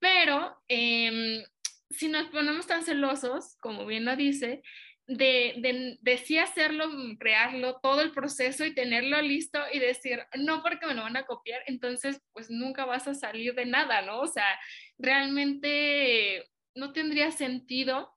[0.00, 1.44] Pero em,
[1.88, 4.60] si nos ponemos tan celosos, como bien lo dice,
[5.06, 6.90] de, de, de, sí hacerlo,
[7.20, 11.26] crearlo, todo el proceso y tenerlo listo y decir, no porque me lo van a
[11.26, 14.18] copiar, entonces pues nunca vas a salir de nada, ¿no?
[14.18, 14.58] O sea,
[14.98, 18.10] realmente no tendría sentido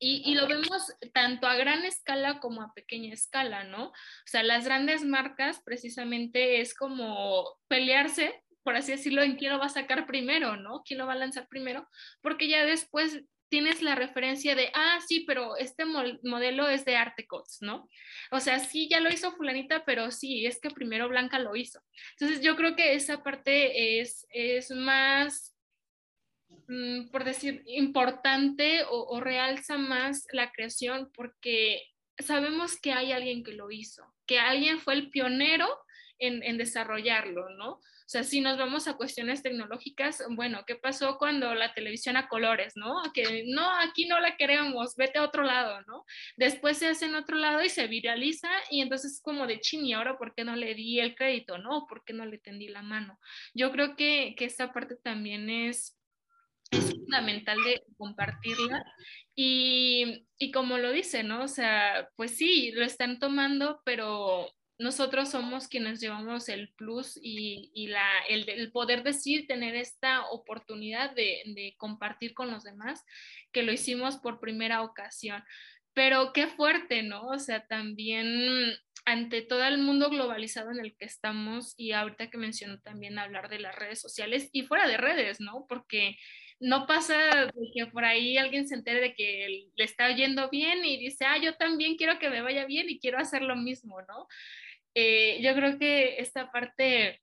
[0.00, 3.86] y, lo vemos tanto a gran escala como a pequeña escala, ¿no?
[3.86, 9.58] O sea, las grandes marcas precisamente es como pelearse, por así decirlo, en quién lo
[9.58, 10.82] va a sacar primero, ¿no?
[10.84, 11.88] ¿Quién lo va a lanzar primero?
[12.20, 17.58] Porque ya después tienes la referencia de, ah, sí, pero este modelo es de Artecots,
[17.62, 17.88] ¿no?
[18.30, 21.80] O sea, sí, ya lo hizo fulanita, pero sí, es que primero Blanca lo hizo.
[22.12, 25.57] Entonces, yo creo que esa parte es, es más
[27.10, 31.82] por decir, importante o, realza más la creación porque
[32.18, 35.66] sabemos que hay alguien que lo hizo, que alguien fue el pionero
[36.18, 37.70] en, desarrollarlo, ¿no?
[37.70, 42.26] O sea, si nos vamos a cuestiones tecnológicas, bueno, ¿qué pasó cuando la televisión a
[42.26, 43.02] colores, ¿no?
[43.12, 46.04] Que no, aquí no la queremos, vete a otro lado, ¿no?
[46.36, 49.84] Después se hace en otro lado y se viraliza y entonces es como de chin,
[49.84, 51.86] y ahora ¿por qué no le di el crédito, ¿no?
[51.86, 53.18] ¿Por qué no le tendí la mano?
[53.54, 55.97] Yo creo que, que esta parte también es
[56.70, 58.84] es fundamental de compartirla.
[59.34, 61.44] Y, y, como lo dice, ¿no?
[61.44, 67.70] O sea, pues sí, lo están tomando, pero nosotros somos quienes llevamos el plus y,
[67.74, 73.04] y la, el, el, poder decir, tener esta oportunidad de, de compartir con los demás,
[73.52, 75.42] que lo hicimos por primera ocasión.
[75.94, 77.26] Pero qué fuerte, ¿no?
[77.26, 82.38] O sea, también ante todo el mundo globalizado en el que estamos y ahorita que
[82.38, 85.64] mencionó también hablar de las redes sociales y fuera de redes, ¿no?
[85.68, 86.16] Porque
[86.60, 90.84] no pasa de que por ahí alguien se entere de que le está yendo bien
[90.84, 94.00] y dice, ah, yo también quiero que me vaya bien y quiero hacer lo mismo,
[94.02, 94.26] ¿no?
[94.94, 97.20] Eh, yo creo que esta parte,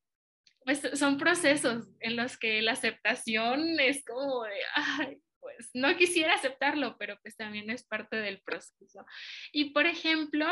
[0.63, 4.45] pues son procesos en los que la aceptación es como
[4.75, 9.05] ay, pues no quisiera aceptarlo, pero pues también es parte del proceso.
[9.51, 10.47] Y por ejemplo,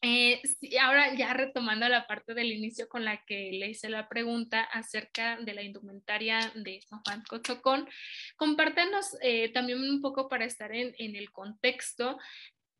[0.00, 0.40] eh,
[0.80, 5.38] ahora ya retomando la parte del inicio con la que le hice la pregunta acerca
[5.38, 7.88] de la indumentaria de San Juan Cotzocón,
[8.36, 12.16] compártenos eh, también un poco para estar en, el contexto,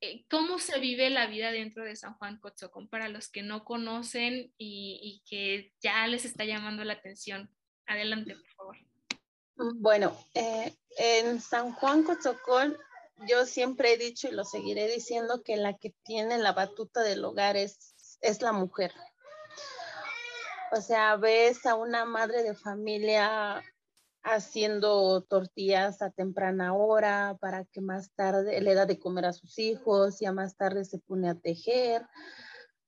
[0.01, 3.65] eh, cómo se vive la vida dentro de San Juan Cotzocón para los que no
[3.65, 7.51] conocen y, y que ya les está llamando la atención.
[7.87, 8.77] Adelante, por favor.
[9.81, 12.77] Bueno, en San Juan Cotzocón
[13.27, 17.25] yo siempre he dicho y lo seguiré diciendo que la que tiene la batuta del
[17.25, 18.93] hogar es, es la mujer.
[20.73, 23.63] O sea, ves a una madre de familia
[24.23, 29.59] haciendo tortillas a temprana hora para que más tarde le da de comer a sus
[29.59, 32.07] hijos, y a más tarde se pone a tejer,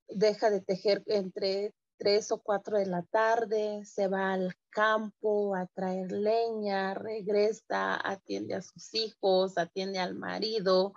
[0.08, 5.66] deja de tejer entre 3 o 4 de la tarde, se va al campo a
[5.66, 10.94] traer leña, regresa, atiende a sus hijos, atiende al marido.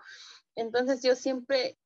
[0.55, 1.77] Entonces yo siempre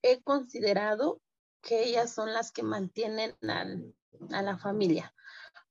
[0.00, 1.20] he considerado
[1.60, 5.12] que ellas son las que mantienen a la familia,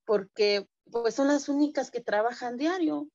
[0.03, 3.07] porque pues son las únicas que trabajan diario,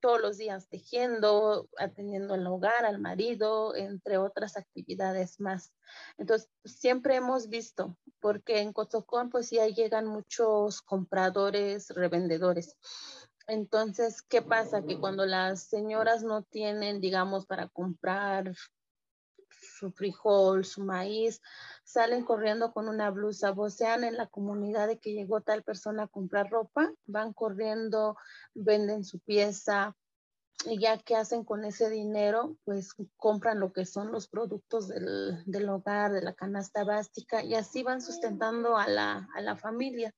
[0.00, 5.72] todos los días tejiendo, atendiendo al hogar, al marido, entre otras actividades más.
[6.16, 12.76] Entonces, siempre hemos visto, porque en Cotocón pues ya llegan muchos compradores, revendedores.
[13.46, 14.82] Entonces, ¿qué pasa?
[14.82, 18.52] Que cuando las señoras no tienen, digamos, para comprar
[19.78, 21.40] su frijol, su maíz,
[21.84, 26.08] salen corriendo con una blusa, vocean en la comunidad de que llegó tal persona a
[26.08, 28.16] comprar ropa, van corriendo,
[28.54, 29.96] venden su pieza
[30.64, 35.42] y ya que hacen con ese dinero, pues compran lo que son los productos del,
[35.46, 40.14] del hogar, de la canasta básica y así van sustentando a la, a la familia.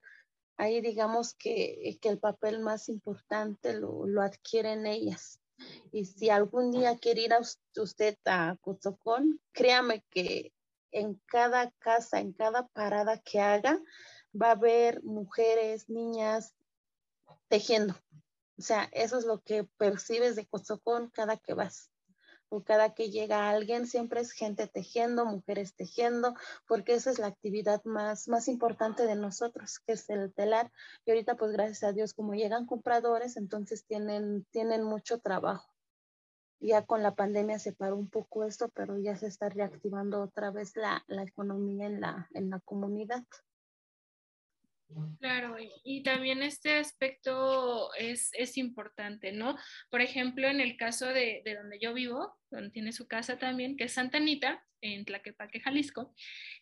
[0.56, 5.39] Ahí digamos que, que, el papel más importante lo, lo adquieren ellas.
[5.92, 10.52] Y si algún día quiere ir a usted a Cozocón, créame que
[10.92, 13.80] en cada casa, en cada parada que haga,
[14.40, 16.54] va a haber mujeres, niñas
[17.48, 17.94] tejiendo.
[18.58, 21.89] O sea, eso es lo que percibes de Cozocón cada que vas.
[22.64, 26.34] Cada que llega alguien, siempre es gente tejiendo, mujeres tejiendo,
[26.66, 30.72] porque esa es la actividad más, más importante de nosotros, que es el telar.
[31.04, 35.72] Y ahorita, pues gracias a Dios, como llegan compradores, entonces tienen, tienen mucho trabajo.
[36.58, 40.50] Ya con la pandemia se paró un poco esto, pero ya se está reactivando otra
[40.50, 43.24] vez la, la economía en la, en la comunidad.
[45.20, 49.56] Claro, y, también este aspecto es, es, importante, ¿no?
[49.90, 53.76] Por ejemplo, en el caso de, de, donde yo vivo, donde tiene su casa también,
[53.76, 56.14] que es Santa Anita, en Tlaquepaque, Jalisco.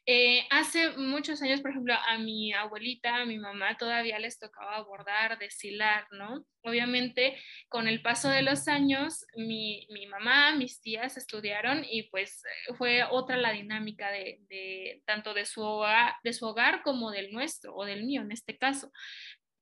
[0.06, 4.82] Eh, hace muchos años, por ejemplo, a mi abuelita, a mi mamá todavía les tocaba
[4.82, 6.44] bordar, deshilar, ¿no?
[6.62, 12.42] Obviamente, con el paso de los años, mi, mi mamá, mis tías estudiaron y pues
[12.76, 17.32] fue otra la dinámica de, de tanto de su, hogar, de su hogar como del
[17.32, 18.90] nuestro o del mío en este caso.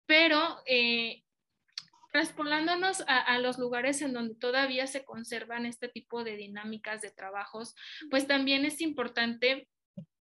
[0.07, 1.23] Pero eh,
[2.17, 7.75] traspolándonos a, los lugares en donde todavía se conservan este tipo de dinámicas de trabajos,
[8.11, 9.69] pues también es importante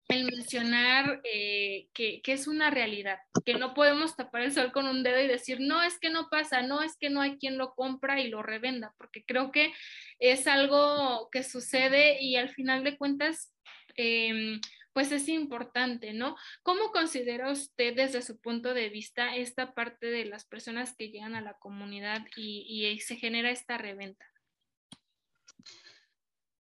[0.08, 4.86] el mencionar eh, que, que, es una realidad, que no podemos tapar el sol con
[4.86, 7.56] un dedo y decir, no, es que no pasa, no, es que no hay quien
[7.56, 9.72] lo compra y lo revenda, porque creo que
[10.18, 13.54] es algo que sucede y al final de cuentas,
[13.96, 14.60] eh,
[14.98, 16.34] pues es importante, ¿no?
[16.64, 21.36] ¿Cómo considera usted desde su punto de vista esta parte de las personas que llegan
[21.36, 24.26] a la comunidad y, se genera esta reventa?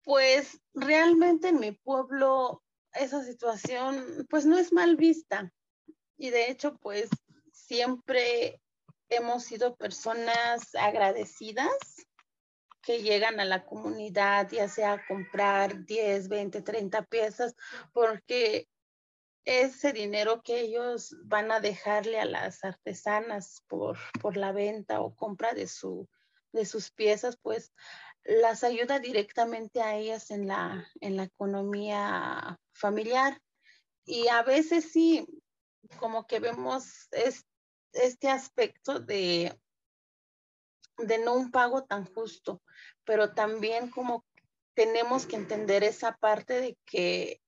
[0.05, 5.53] Pues realmente en mi pueblo esa situación pues no es mal vista
[6.17, 7.11] y de hecho pues
[7.53, 8.63] siempre
[9.09, 12.07] hemos sido personas agradecidas
[12.83, 17.55] que llegan a la comunidad, ya sea a comprar 10, 20, 30 piezas,
[17.93, 18.69] porque
[19.45, 25.15] ese dinero que ellos van a dejarle a las artesanas por, por la venta o
[25.15, 26.09] compra de, su,
[26.53, 27.73] de sus piezas, pues
[28.25, 33.41] las ayuda directamente a ellas en la, en la economía familiar.
[34.05, 35.27] Y a veces sí,
[35.99, 37.09] como que vemos
[37.93, 39.59] este aspecto de,
[40.99, 42.63] de no un pago tan justo,
[43.05, 44.25] pero también como
[44.75, 47.41] tenemos que entender esa parte de que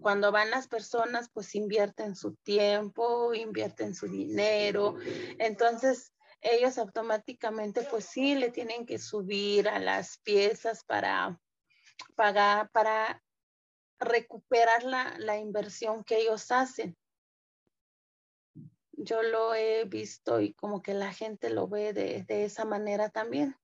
[0.00, 4.94] cuando van las personas, pues invierten su tiempo, invierten su dinero,
[5.38, 11.40] entonces ellos automáticamente, pues sí, le tienen que subir a las piezas para
[12.14, 13.22] pagar, para
[13.98, 16.96] recuperar la, la inversión que ellos hacen
[18.96, 23.10] yo lo he visto y como que la gente lo ve de, de esa manera
[23.10, 23.56] también.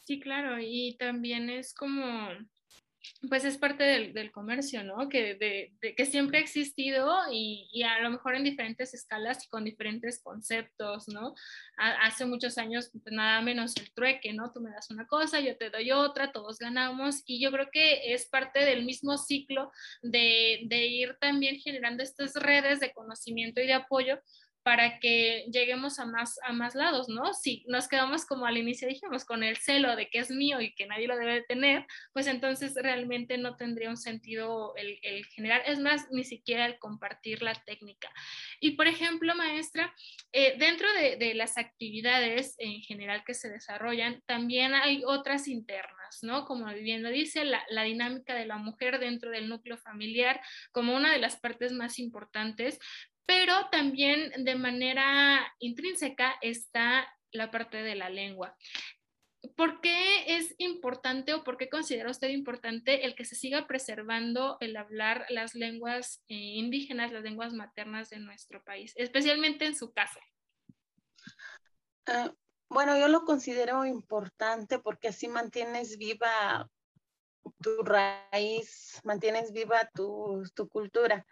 [0.00, 2.28] Sí, claro, y también es como
[3.28, 5.08] pues es parte del, del comercio, ¿no?
[5.08, 9.48] Que, de, que siempre ha existido y, y, a lo mejor en diferentes escalas y
[9.48, 11.34] con diferentes conceptos, ¿no?
[11.76, 14.52] hace muchos años, pues nada menos el trueque, ¿no?
[14.52, 18.14] Tú me das una cosa, yo te doy otra, todos ganamos y yo creo que
[18.14, 23.66] es parte del mismo ciclo de, de ir también generando estas redes de conocimiento y
[23.66, 24.20] de apoyo
[24.64, 27.34] para que lleguemos a más, a más lados, ¿no?
[27.34, 30.74] Si nos quedamos como al inicio dijimos con el celo de que es mío y
[30.74, 35.62] que nadie lo debe tener, pues entonces realmente no tendría un sentido el, el generar,
[35.66, 38.10] es más, ni siquiera el compartir la técnica.
[38.58, 39.94] Y por ejemplo, maestra,
[40.32, 46.20] eh, dentro de, de las actividades en general que se desarrollan, también hay otras internas,
[46.22, 46.46] ¿no?
[46.46, 50.40] Como bien lo dice, la, la dinámica de la mujer dentro del núcleo familiar
[50.72, 52.78] como una de las partes más importantes,
[53.26, 58.56] pero también de manera intrínseca está la parte de la lengua.
[59.56, 64.56] ¿Por qué es importante o por qué considera usted importante el que se siga preservando
[64.60, 69.92] el hablar las lenguas eh, indígenas, las lenguas maternas de nuestro país, especialmente en su
[69.92, 70.18] caso?
[72.08, 72.30] Uh,
[72.70, 76.68] bueno, yo lo considero importante porque así mantienes viva
[77.60, 81.26] tu raíz, mantienes viva tu cultura.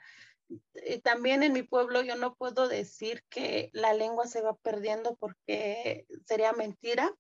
[0.75, 5.17] Eh, también en mi pueblo yo no puedo decir que la lengua se va perdiendo
[5.17, 7.13] porque sería mentira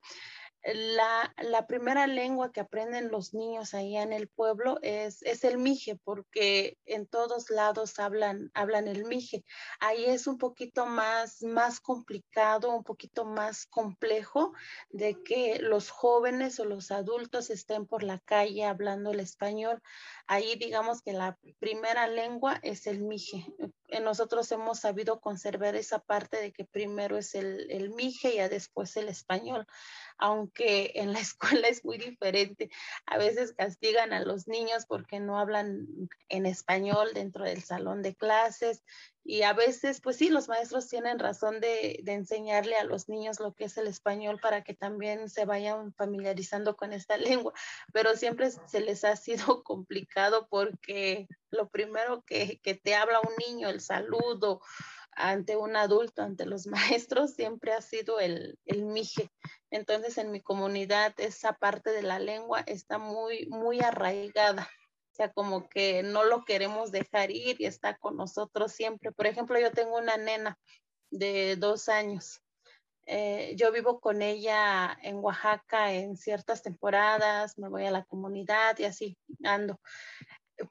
[0.65, 5.59] la, la, primera lengua que aprenden los niños ahí en el pueblo es, es, el
[5.59, 9.45] mije, porque en todos lados hablan, hablan el mije.
[9.81, 14.53] Ahí es un poquito más, más complicado, un poquito más complejo
[14.91, 19.83] de que los jóvenes o los adultos estén por la calle hablando el español.
[20.27, 23.47] Ahí digamos que la primera lengua es el mije.
[24.03, 28.49] Nosotros hemos sabido conservar esa parte de que primero es el, el mije y ya
[28.49, 29.67] después el español
[30.23, 32.71] aunque en la escuela es muy diferente.
[33.07, 35.87] A veces castigan a los niños porque no hablan
[36.29, 38.83] en español dentro del salón de clases
[39.25, 43.39] y a veces, pues sí, los maestros tienen razón de, de, enseñarle a los niños
[43.39, 47.17] lo que es el español para que también se vayan familiarizando con esta
[47.47, 47.53] lengua,
[47.93, 53.35] pero siempre se les ha sido complicado porque lo primero que, que te habla un
[53.47, 54.61] niño, el saludo,
[55.15, 56.67] ante un adulto, ante los
[57.13, 59.31] maestros, siempre ha sido el, el mije.
[59.71, 64.69] Entonces, en mi comunidad, esa parte de la lengua está muy, muy arraigada.
[65.13, 69.13] O sea, como que no lo queremos dejar ir y está con nosotros siempre.
[69.13, 70.59] Por ejemplo, yo tengo una nena
[71.11, 72.41] de dos años.
[73.05, 78.79] Eh, yo vivo con ella en Oaxaca en ciertas temporadas, me voy a la comunidad
[78.79, 79.79] y así ando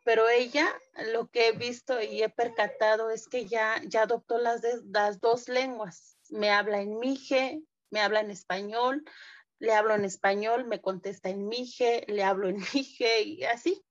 [0.03, 0.67] pero ella
[1.13, 5.49] lo que he visto y he percatado es que ya, ya adoptó las, las dos
[5.49, 6.17] lenguas.
[6.29, 9.03] Me habla en mije, me habla en español,
[9.59, 13.83] le hablo en español, me contesta en mije, le hablo en mije y así,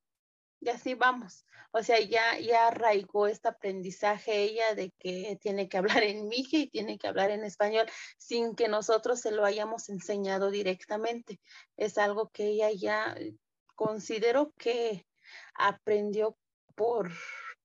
[0.60, 1.44] y así vamos.
[1.72, 6.58] O sea, ya, ya arraigó este aprendizaje ella de que tiene que hablar en mije
[6.58, 7.86] y tiene que hablar en español
[8.18, 11.40] sin que nosotros se lo hayamos enseñado directamente.
[11.76, 13.16] Es algo que ella ya
[13.76, 15.06] considero que
[15.54, 16.36] aprendió
[16.74, 17.12] por,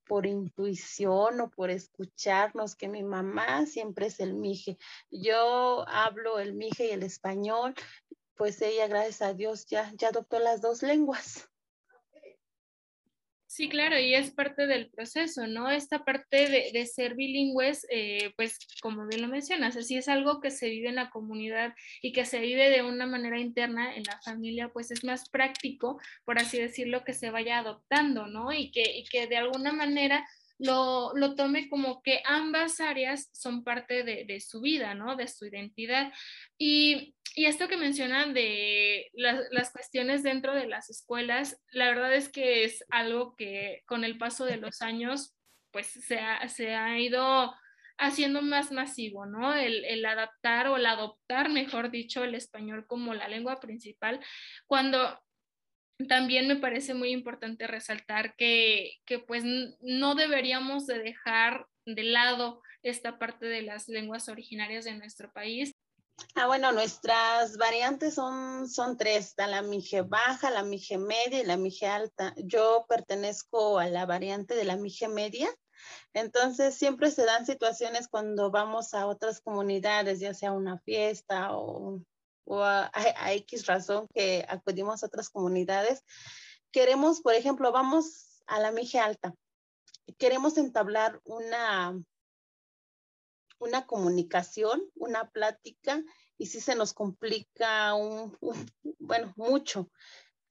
[0.06, 4.78] por intuición o por escucharnos, que mi mamá siempre es el mije.
[5.10, 7.74] Yo hablo el mije y el español,
[8.36, 11.50] pues ella, gracias a Dios, ya, ya adoptó las dos lenguas.
[13.56, 15.72] Sí, claro, y es parte del proceso, ¿no?
[15.72, 20.42] Esta parte de, de ser bilingües, eh, pues como bien lo mencionas, así es algo
[20.42, 24.04] que se vive en la comunidad y que se vive de una manera interna en
[24.04, 28.52] la familia, pues es más práctico, por así decirlo, que se vaya adoptando, ¿no?
[28.52, 30.28] Y que, y que de alguna manera
[30.58, 35.16] lo, lo, tome como que ambas áreas son parte de, de su vida, ¿no?
[35.16, 36.12] De su identidad.
[36.58, 42.14] Y y esto que mencionan de las, las, cuestiones dentro de las escuelas, la verdad
[42.16, 45.36] es que es algo que con el paso de los años,
[45.72, 47.54] pues se ha, se ha ido
[47.98, 49.54] haciendo más masivo, ¿no?
[49.54, 54.22] El, el, adaptar o el adoptar, mejor dicho, el español como la lengua principal,
[54.66, 55.20] cuando
[56.08, 59.44] también me parece muy importante resaltar que, que pues
[59.82, 65.72] no deberíamos de dejar de lado esta parte de las lenguas originarias de nuestro país
[66.34, 71.58] Ah, bueno, nuestras variantes son, son tres, la mije baja, la mije media y la
[71.58, 72.34] mije alta.
[72.38, 75.50] Yo pertenezco a la variante de la mije media,
[76.14, 82.02] entonces siempre se dan situaciones cuando vamos a otras comunidades, ya sea una fiesta o,
[82.46, 86.04] o a, a, X razón que acudimos a otras comunidades.
[86.72, 89.34] Queremos, por ejemplo, vamos a la mije alta,
[90.18, 92.00] queremos entablar una
[93.60, 96.04] una comunicación, una plática,
[96.38, 97.94] y sí se nos complica
[99.00, 99.90] bueno, mucho.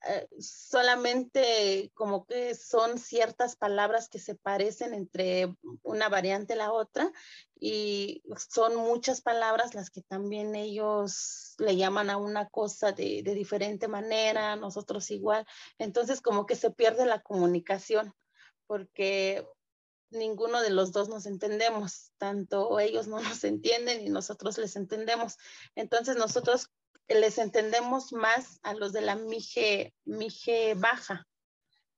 [0.07, 6.71] Eh, solamente como que son ciertas palabras que se parecen entre una variante y la
[6.71, 7.11] otra
[7.59, 13.33] y son muchas palabras las que también ellos le llaman a una cosa de, de
[13.33, 15.47] diferente manera, nosotros igual.
[15.79, 18.13] Entonces como que se pierde la comunicación
[18.67, 19.47] porque
[20.11, 25.37] ninguno de los dos nos entendemos, tanto ellos no nos entienden y nosotros les entendemos.
[25.75, 26.69] Entonces nosotros
[27.07, 31.27] les entendemos más a los de la mije, mije baja.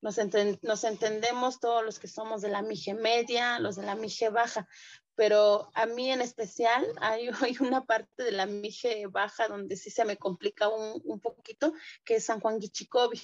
[0.01, 4.67] Nos, entendemos todos los que somos de la mije media, los de la mije baja,
[5.15, 9.89] pero a mí en especial hay, hay, una parte de la mije baja donde sí
[9.89, 11.73] se me complica un, un poquito,
[12.05, 13.21] que es San Juan Guichicobi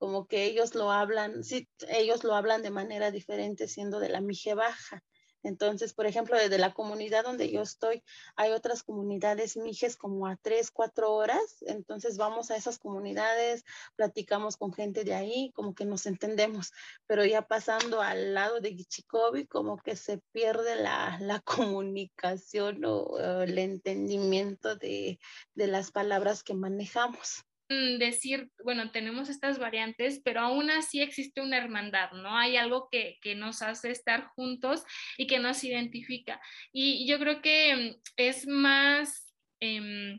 [0.00, 4.22] como que ellos lo hablan, sí, ellos lo hablan de manera diferente siendo de la
[4.22, 5.04] mije baja.
[5.42, 8.02] Entonces, por ejemplo, desde la comunidad donde yo estoy,
[8.36, 11.58] hay otras comunidades mijes como a tres, cuatro horas.
[11.62, 13.64] Entonces vamos a esas comunidades,
[13.96, 16.72] platicamos con gente de ahí, como que nos entendemos.
[17.06, 21.40] Pero ya pasando al lado de Gichikobi, como que se pierde la, la
[21.74, 25.18] comunicación o, el entendimiento de,
[25.54, 27.44] de las palabras que manejamos.
[27.70, 32.36] Decir, bueno, tenemos estas variantes, pero aún así existe una hermandad, ¿no?
[32.36, 34.82] Hay algo que, que nos hace estar juntos
[35.16, 36.40] y que nos identifica.
[36.72, 39.32] Y yo creo que mm, es más...
[39.60, 40.18] Eh,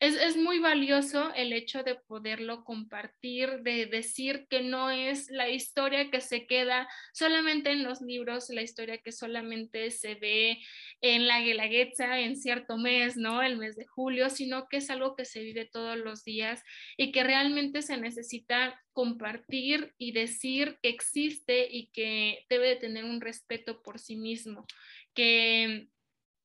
[0.00, 5.48] es, es, muy valioso el hecho de poderlo compartir, de decir que no es la
[5.48, 10.58] historia que se queda solamente en los libros, la historia que solamente se ve
[11.00, 13.42] en la Guelaguetza en cierto mes, ¿no?
[13.42, 16.62] El mes de julio, sino que es algo que se vive todos los días
[16.96, 23.04] y que realmente se necesita compartir y decir que existe y que debe de tener
[23.04, 24.66] un respeto por sí mismo,
[25.14, 25.88] que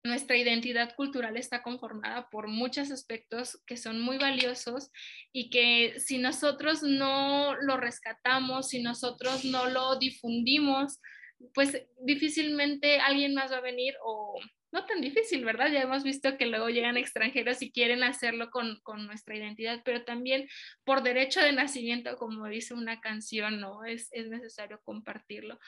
[0.03, 4.91] nuestra identidad cultural está conformada por muchos aspectos que son muy valiosos
[5.31, 10.99] y que si nosotros no lo rescatamos, si nosotros no lo difundimos,
[11.53, 14.39] pues difícilmente alguien más va a venir o
[14.73, 15.71] no tan difícil, ¿verdad?
[15.71, 20.03] Ya hemos visto que luego llegan extranjeros y quieren hacerlo con, con nuestra identidad, pero
[20.03, 20.49] también
[20.83, 23.85] por derecho de nacimiento, como dice una canción, ¿no?
[23.85, 25.59] Es, es necesario compartirlo.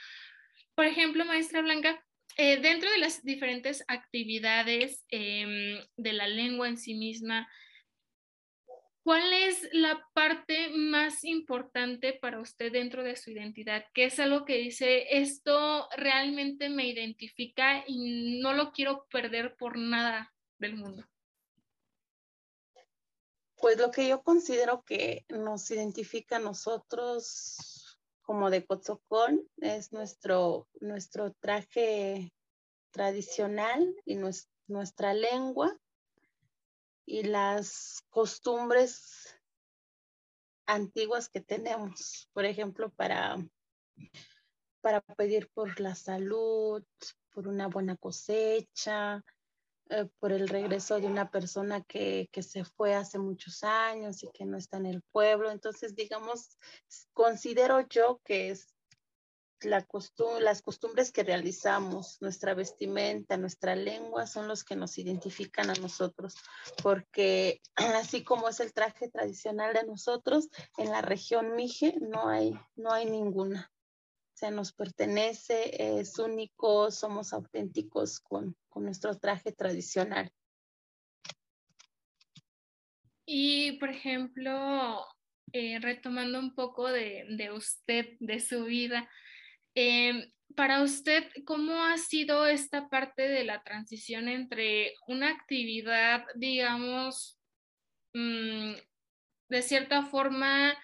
[0.74, 2.04] Por ejemplo, maestra Blanca,
[2.38, 7.48] eh, dentro de las diferentes actividades eh, de la lengua en sí misma,
[9.04, 13.86] ¿cuál es la parte más importante para usted dentro de su identidad?
[13.94, 19.78] ¿Qué es algo que dice, esto realmente me identifica y no lo quiero perder por
[19.78, 21.06] nada del mundo?
[23.58, 27.85] Pues lo que yo considero que nos identifica a nosotros
[28.26, 32.34] como de Cotzocón, es nuestro, nuestro traje
[32.92, 34.18] tradicional y
[34.68, 35.78] nuestra lengua
[37.06, 39.38] y las costumbres
[40.66, 43.38] antiguas que tenemos, por ejemplo, para,
[44.82, 46.84] para pedir por la salud,
[47.32, 49.24] por una buena cosecha,
[49.90, 54.30] eh, por el regreso de una persona que, que, se fue hace muchos años y
[54.34, 55.52] que no está en el pueblo.
[55.52, 56.58] Entonces, digamos,
[57.14, 58.76] considero yo que es
[59.62, 59.86] la
[60.40, 66.36] las costumbres que realizamos, nuestra vestimenta, nuestra lengua, son los que nos identifican a nosotros,
[66.84, 67.62] porque
[67.96, 72.92] así como es el traje tradicional de nosotros, en la región Mije no hay, no
[72.92, 73.72] hay ninguna
[74.36, 80.30] se nos pertenece, es único, somos auténticos con, con nuestro traje tradicional.
[83.26, 85.06] Y, por ejemplo,
[85.54, 89.10] eh, retomando un poco de, de, usted, de su vida,
[89.74, 97.40] eh, para usted, ¿cómo ha sido esta parte de la transición entre una actividad, digamos,
[98.14, 98.74] mmm,
[99.48, 100.78] de cierta forma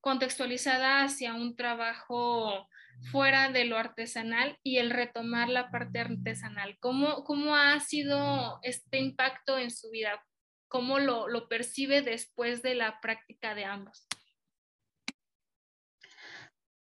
[0.00, 2.68] contextualizada hacia un trabajo
[3.10, 6.76] fuera de lo artesanal y el retomar la parte artesanal.
[6.80, 10.24] ¿Cómo, cómo ha sido este impacto en su vida?
[10.68, 14.06] ¿Cómo lo, lo percibe después de la práctica de ambos?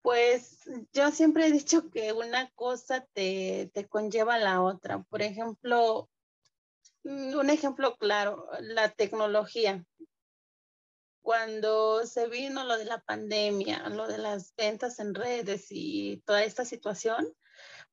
[0.02, 0.60] Pues
[0.92, 5.02] yo siempre he dicho que una cosa te, te conlleva a la otra.
[5.04, 6.10] Por ejemplo,
[7.04, 9.84] un ejemplo claro, la tecnología
[11.24, 16.44] cuando se vino lo de la pandemia, lo de las ventas en redes y toda
[16.44, 17.34] esta situación,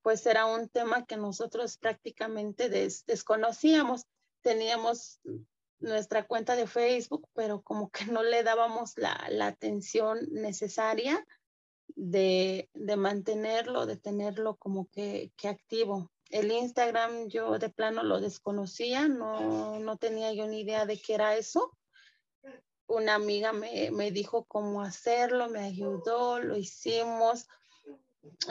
[0.02, 4.06] pues era un tema que nosotros prácticamente desconocíamos.
[4.42, 5.22] Teníamos
[5.80, 9.18] nuestra cuenta de Facebook, pero como que no le dábamos la,
[9.48, 11.26] atención necesaria
[11.96, 16.12] de, mantenerlo, de tenerlo como que, que, activo.
[16.32, 21.14] El Instagram yo de plano lo desconocía, no, no tenía yo ni idea de qué
[21.14, 21.72] era eso
[22.92, 27.48] una amiga me, me, dijo cómo hacerlo, me ayudó, lo hicimos.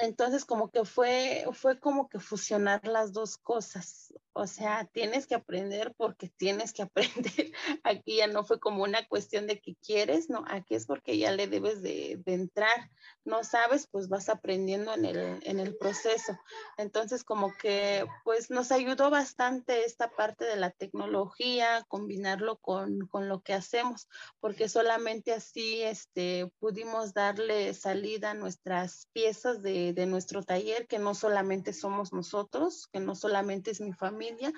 [0.00, 4.12] Entonces como que fue, fue como que fusionar las dos cosas.
[4.32, 6.82] O sea, tienes que aprender porque tienes que
[7.44, 7.52] aprender.
[7.84, 11.32] Aquí ya no fue como una cuestión de que quieres, no, aquí es porque ya
[11.32, 12.90] le debes de, entrar.
[13.24, 16.38] No sabes, pues vas aprendiendo en el, en el proceso.
[16.76, 23.28] Entonces, como que pues nos ayudó bastante esta parte de la tecnología, combinarlo con, con
[23.28, 24.08] lo que hacemos,
[24.40, 31.14] porque solamente así este, pudimos darle salida a nuestras piezas de, nuestro taller, que no
[31.14, 34.52] solamente somos nosotros, que no solamente es mi familia,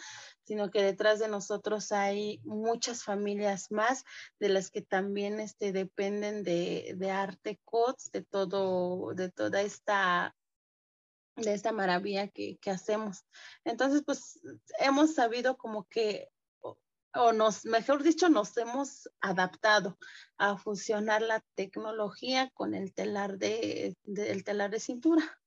[0.44, 4.04] sino que detrás de nosotros hay muchas familias más
[4.38, 10.34] de las que también este, dependen de, de Arte Codes, de todo, de toda esta
[11.36, 13.24] de esta maravilla que, que, hacemos.
[13.64, 14.38] Entonces, pues
[14.78, 16.28] hemos sabido como que,
[17.14, 19.98] o, nos, mejor dicho, nos hemos adaptado
[20.38, 25.38] a fusionar la tecnología con el telar de, el telar de cintura.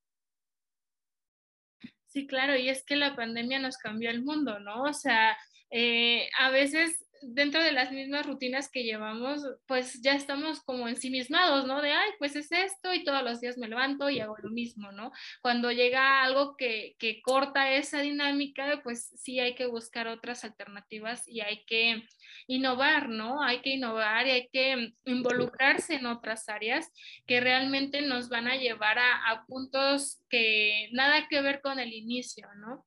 [2.07, 4.83] Sí, claro, y es que la pandemia nos cambió el mundo, ¿no?
[4.83, 5.37] O sea,
[5.69, 11.65] eh, a veces dentro de las mismas rutinas que llevamos, pues ya estamos como ensimismados,
[11.65, 11.81] ¿no?
[11.81, 14.91] De, ay, pues es esto y todos los días me levanto y hago lo mismo,
[14.91, 15.11] ¿no?
[15.41, 21.27] Cuando llega algo que, que corta esa dinámica, pues sí hay que buscar otras alternativas
[21.27, 22.03] y hay que
[22.47, 23.41] innovar, ¿no?
[23.41, 26.91] Hay que innovar y hay que involucrarse en otras áreas
[27.25, 31.93] que realmente nos van a llevar a, a puntos que nada que ver con el
[31.93, 32.85] inicio, ¿no?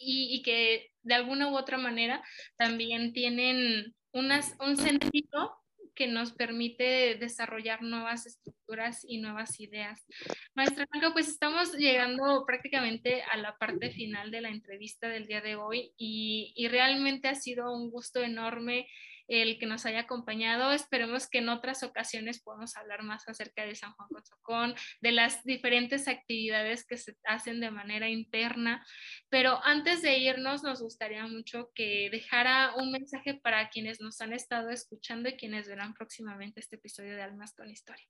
[0.00, 2.22] Y, que de alguna u otra manera
[2.56, 5.56] también tienen unas, un sentido
[5.94, 10.06] que nos permite desarrollar nuevas estructuras y nuevas ideas.
[10.54, 15.42] Maestra Blanca, pues estamos llegando prácticamente a la parte final de la entrevista del día
[15.42, 18.86] de hoy y, y realmente ha sido un gusto enorme
[19.30, 20.72] el que nos haya acompañado.
[20.72, 25.44] Esperemos que en otras ocasiones podamos hablar más acerca de San Juan Cotzocón, de las
[25.44, 28.84] diferentes actividades que se hacen de manera interna.
[29.28, 34.32] Pero antes de irnos, nos gustaría mucho que dejara un mensaje para quienes nos han
[34.32, 38.06] estado escuchando y quienes verán próximamente este episodio de Almas con Historia.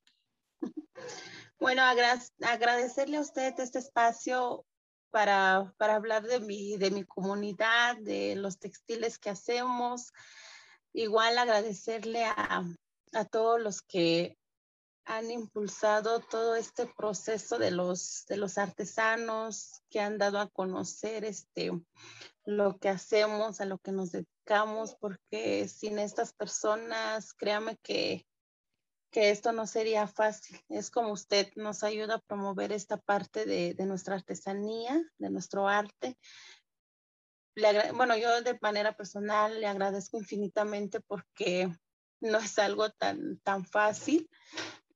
[1.59, 4.65] Bueno, agradecerle a usted este espacio
[5.11, 10.11] para, para hablar de mi, de mi comunidad, de los textiles que hacemos,
[10.93, 12.63] Igual agradecerle a,
[13.13, 14.37] a todos los que
[15.05, 21.25] han impulsado todo este proceso de los, de los artesanos que han dado a conocer
[21.25, 21.71] este,
[22.45, 28.25] lo que hacemos, a lo que nos dedicamos, porque sin estas personas, créame que,
[29.11, 30.59] que esto no sería fácil.
[30.69, 35.67] Es como usted nos ayuda a promover esta parte de, de nuestra artesanía, de nuestro
[35.67, 36.17] arte,
[37.93, 41.69] bueno, yo de manera personal le agradezco infinitamente porque
[42.21, 44.29] no es algo tan, tan fácil.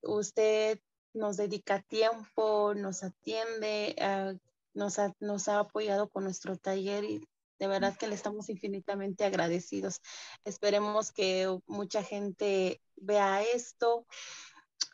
[0.02, 0.80] Usted
[1.12, 4.34] nos dedica tiempo, nos atiende, ah,
[4.74, 7.28] nos, ha, nos ha apoyado con nuestro taller y
[7.58, 10.00] de verdad que le estamos infinitamente agradecidos.
[10.44, 14.06] Esperemos que mucha gente vea esto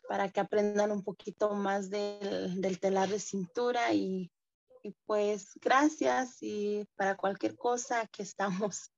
[0.07, 4.31] para que aprendan un poquito más del, del telar de cintura y
[4.83, 8.91] y pues gracias y para cualquier cosa aquí estamos.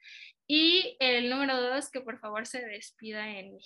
[0.46, 3.64] Y el número dos, que por favor se despida en mí.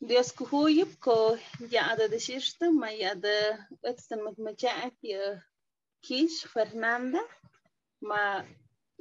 [0.00, 1.36] Dios kuhuyup ko
[1.70, 3.34] ya de shishta ma ya de
[3.82, 4.52] wetsten met ma
[6.06, 7.22] kish Fernanda
[8.08, 8.22] ma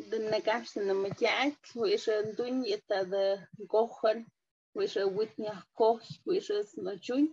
[0.09, 3.23] de negarsen ma jack wisha dun yeta de
[3.73, 4.19] gochen
[4.77, 7.25] wisha witnya koch wisha na jun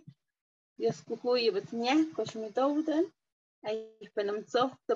[0.77, 3.05] Dios kuhuyup et nya kosh mi dowden
[3.67, 3.77] ay
[4.15, 4.95] penem zoch de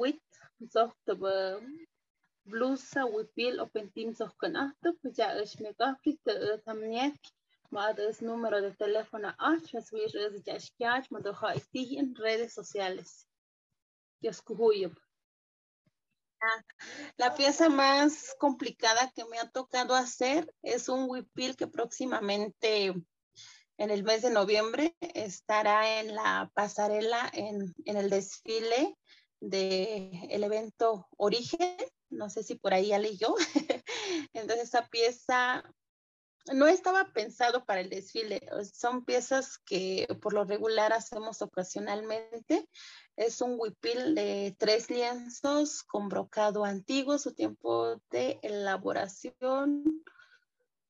[0.00, 0.26] wit
[0.74, 1.14] zoch de
[2.50, 4.88] blusa wipil opentim zoch kan ahto
[5.18, 6.12] ja ish me gafri
[6.64, 7.18] tam nyek
[7.74, 9.74] Madres número de teléfono 8
[11.98, 13.26] en redes sociales.
[16.40, 16.64] Ah,
[17.16, 22.94] la pieza más complicada que me ha tocado hacer es un huipil que próximamente
[23.76, 28.96] en el mes de noviembre estará en la pasarela en, en el desfile
[29.40, 31.76] del el evento Origen.
[32.10, 33.34] No sé si por ahí ya leyó.
[34.32, 35.64] Entonces esa pieza
[36.52, 38.46] no estaba pensado para el desfile.
[38.72, 42.68] Son piezas que por lo regular hacemos ocasionalmente.
[43.16, 47.18] Es un huipil de tres lienzos con brocado antiguo.
[47.18, 49.84] Su tiempo de elaboración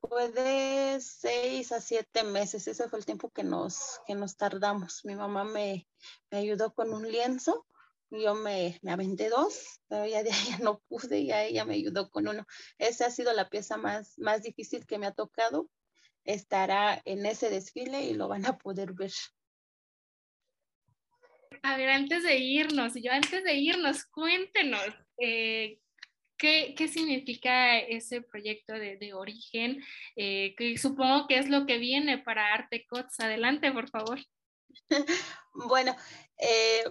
[0.01, 2.67] fue de seis a siete meses.
[2.67, 5.05] Ese fue el tiempo que nos, que nos tardamos.
[5.05, 5.87] Mi mamá me,
[6.31, 7.67] me ayudó con un lienzo
[8.11, 11.75] yo me, me aventé dos, pero ya de ahí ya no pude, y ella me
[11.75, 12.47] ayudó con uno.
[12.79, 15.69] Esa ha sido la pieza más, más difícil que me ha tocado.
[16.25, 19.13] Estará en ese desfile y lo van a poder ver.
[21.67, 24.87] A ver, antes de irnos, yo antes de irnos, cuéntenos,
[25.17, 25.81] eh,
[26.37, 29.83] ¿qué, ¿qué, significa ese proyecto de, de origen?
[30.15, 33.19] Eh, que supongo que es lo que viene para Arte Cots.
[33.21, 34.21] Adelante, por favor.
[35.55, 35.97] bueno,
[36.37, 36.85] eh,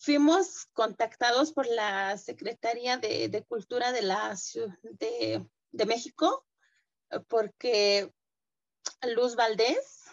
[0.00, 4.34] fuimos contactados por la Secretaría de, Cultura de la
[4.82, 6.44] de, de México
[7.28, 8.10] porque
[9.14, 10.03] Luz Valdés,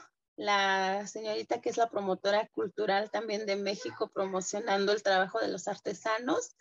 [0.42, 5.68] la señorita que es la promotora cultural también de México promocionando el trabajo de los
[5.68, 6.56] artesanos,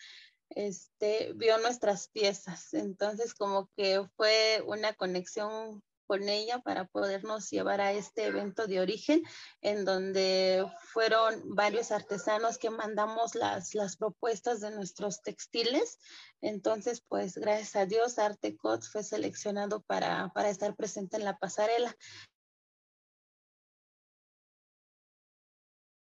[0.50, 2.74] este, vio nuestras piezas.
[2.74, 8.80] Entonces como que fue una conexión con ella para podernos llevar a este evento de
[8.80, 9.22] origen,
[9.62, 16.00] en donde fueron varios artesanos que mandamos las, las propuestas de nuestros textiles.
[16.40, 21.38] Entonces, pues gracias a Dios, Arte Cots fue seleccionado para, para estar presente en la
[21.38, 21.96] pasarela.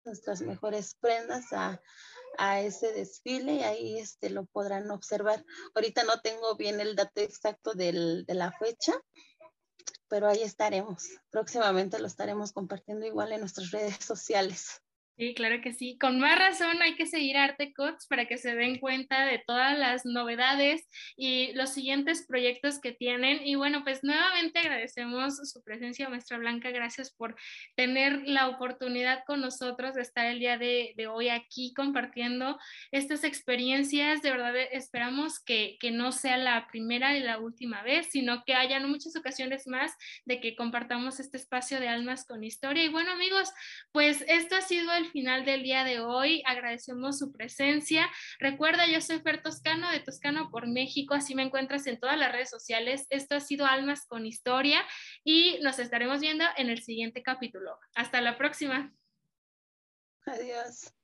[0.07, 1.81] Nuestras mejores prendas a,
[2.39, 5.45] a, ese desfile y ahí este, lo podrán observar.
[5.75, 8.95] Ahorita no tengo bien el dato exacto del, de la fecha,
[10.09, 11.05] pero ahí estaremos.
[11.31, 14.83] Próximamente lo estaremos compartiendo igual en nuestras redes sociales.
[15.19, 15.97] Sí, claro que sí.
[15.99, 20.05] Con más razón hay que seguir Artecots para que se den cuenta de todas las
[20.05, 20.87] novedades
[21.17, 23.41] y los siguientes proyectos que tienen.
[23.47, 26.71] Y bueno, pues nuevamente agradecemos su presencia, maestra Blanca.
[26.71, 27.35] Gracias por
[27.77, 32.59] tener la oportunidad con nosotros de estar el día de, de hoy aquí compartiendo
[32.91, 34.21] estas experiencias.
[34.21, 38.53] De verdad esperamos que, que no sea la primera y la última vez, sino que
[38.53, 39.95] hayan muchas ocasiones más
[40.27, 42.85] de que compartamos este espacio de almas con historia.
[42.85, 43.51] Y bueno, amigos,
[43.93, 46.43] pues esto ha sido el final del día de hoy.
[46.47, 48.11] Agradecemos su presencia.
[48.39, 52.33] Recuerda, yo soy Fer Toscano de Toscano por México, así me encuentras en todas las
[52.33, 53.07] redes sociales.
[53.11, 54.85] Esto ha sido Almas con Historia
[55.25, 57.79] y nos estaremos viendo en el siguiente capítulo.
[57.95, 58.93] Hasta la próxima.
[60.27, 60.96] Adiós.